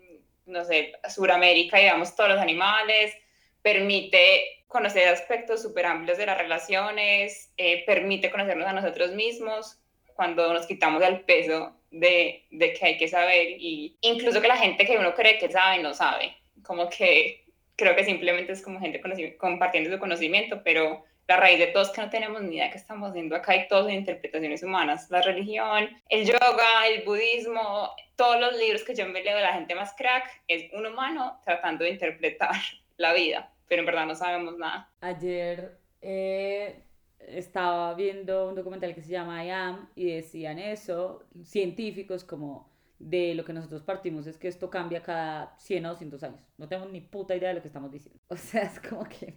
no 0.45 0.63
sé, 0.65 0.93
Sudamérica 1.09 1.81
y 1.81 1.85
vemos 1.85 2.15
todos 2.15 2.31
los 2.31 2.39
animales, 2.39 3.15
permite 3.61 4.63
conocer 4.67 5.07
aspectos 5.07 5.61
súper 5.61 5.85
amplios 5.85 6.17
de 6.17 6.25
las 6.25 6.37
relaciones, 6.37 7.53
eh, 7.57 7.83
permite 7.85 8.29
conocernos 8.29 8.67
a 8.67 8.73
nosotros 8.73 9.11
mismos 9.13 9.79
cuando 10.13 10.53
nos 10.53 10.67
quitamos 10.67 11.01
el 11.03 11.21
peso 11.21 11.75
de, 11.89 12.45
de 12.51 12.73
que 12.73 12.85
hay 12.85 12.97
que 12.97 13.07
saber. 13.07 13.55
Y 13.57 13.97
incluso 14.01 14.41
que 14.41 14.47
la 14.47 14.57
gente 14.57 14.85
que 14.85 14.97
uno 14.97 15.15
cree 15.15 15.37
que 15.37 15.49
sabe 15.49 15.81
no 15.81 15.93
sabe 15.93 16.35
como 16.63 16.89
que 16.89 17.45
creo 17.75 17.95
que 17.95 18.05
simplemente 18.05 18.53
es 18.53 18.61
como 18.61 18.79
gente 18.79 19.01
compartiendo 19.37 19.91
su 19.91 19.99
conocimiento, 19.99 20.61
pero 20.63 21.03
la 21.27 21.37
raíz 21.37 21.59
de 21.59 21.67
todo 21.67 21.83
es 21.83 21.89
que 21.89 22.01
no 22.01 22.09
tenemos 22.09 22.41
ni 22.41 22.55
idea 22.55 22.65
de 22.65 22.71
qué 22.71 22.77
estamos 22.77 23.09
haciendo 23.09 23.35
acá 23.35 23.55
y 23.55 23.67
todo 23.67 23.83
son 23.83 23.91
interpretaciones 23.91 24.63
humanas. 24.63 25.09
La 25.09 25.21
religión, 25.21 25.89
el 26.09 26.25
yoga, 26.25 26.87
el 26.87 27.03
budismo, 27.03 27.89
todos 28.15 28.39
los 28.39 28.57
libros 28.57 28.83
que 28.83 28.95
yo 28.95 29.07
me 29.07 29.23
leo 29.23 29.35
de 29.35 29.43
la 29.43 29.53
gente 29.53 29.73
más 29.75 29.93
crack 29.95 30.43
es 30.47 30.71
un 30.73 30.85
humano 30.85 31.39
tratando 31.43 31.83
de 31.83 31.91
interpretar 31.91 32.55
la 32.97 33.13
vida, 33.13 33.51
pero 33.67 33.81
en 33.81 33.85
verdad 33.87 34.05
no 34.05 34.15
sabemos 34.15 34.57
nada. 34.57 34.89
Ayer 35.01 35.77
eh, 36.01 36.79
estaba 37.19 37.93
viendo 37.95 38.47
un 38.49 38.55
documental 38.55 38.93
que 38.93 39.01
se 39.01 39.09
llama 39.09 39.43
I 39.43 39.49
Am 39.49 39.89
y 39.95 40.11
decían 40.11 40.59
eso, 40.59 41.23
científicos 41.43 42.23
como 42.23 42.69
de 42.99 43.35
lo 43.35 43.43
que 43.45 43.53
nosotros 43.53 43.83
partimos 43.83 44.27
es 44.27 44.37
que 44.37 44.47
esto 44.47 44.69
cambia 44.69 45.01
cada 45.01 45.55
100 45.57 45.85
o 45.85 45.89
200 45.89 46.23
años. 46.23 46.41
No 46.57 46.67
tenemos 46.67 46.91
ni 46.91 47.01
puta 47.01 47.35
idea 47.35 47.49
de 47.49 47.55
lo 47.55 47.61
que 47.61 47.67
estamos 47.67 47.91
diciendo. 47.91 48.19
O 48.29 48.37
sea, 48.37 48.63
es 48.63 48.79
como 48.79 49.03
que 49.03 49.33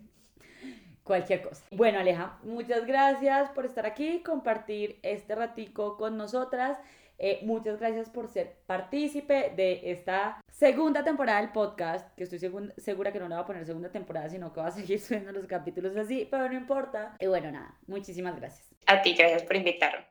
cualquier 1.02 1.42
cosa. 1.42 1.64
Bueno, 1.70 1.98
Aleja, 1.98 2.38
muchas 2.42 2.86
gracias 2.86 3.50
por 3.50 3.64
estar 3.64 3.86
aquí, 3.86 4.22
compartir 4.22 4.98
este 5.02 5.34
ratico 5.34 5.96
con 5.96 6.16
nosotras. 6.16 6.78
Eh, 7.20 7.40
muchas 7.42 7.80
gracias 7.80 8.08
por 8.08 8.28
ser 8.28 8.58
partícipe 8.66 9.52
de 9.56 9.90
esta 9.90 10.40
segunda 10.52 11.02
temporada 11.02 11.40
del 11.40 11.50
podcast, 11.50 12.14
que 12.14 12.24
estoy 12.24 12.38
segura 12.38 13.12
que 13.12 13.18
no 13.18 13.28
le 13.28 13.34
va 13.34 13.40
a 13.40 13.46
poner 13.46 13.66
segunda 13.66 13.90
temporada, 13.90 14.28
sino 14.28 14.52
que 14.52 14.60
va 14.60 14.68
a 14.68 14.70
seguir 14.70 15.00
subiendo 15.00 15.32
los 15.32 15.46
capítulos 15.46 15.96
así, 15.96 16.28
pero 16.30 16.48
no 16.48 16.54
importa. 16.54 17.16
Y 17.18 17.26
bueno, 17.26 17.50
nada, 17.50 17.76
muchísimas 17.86 18.36
gracias. 18.36 18.68
A 18.86 19.02
ti, 19.02 19.14
gracias 19.14 19.42
por 19.42 19.56
invitarme. 19.56 20.08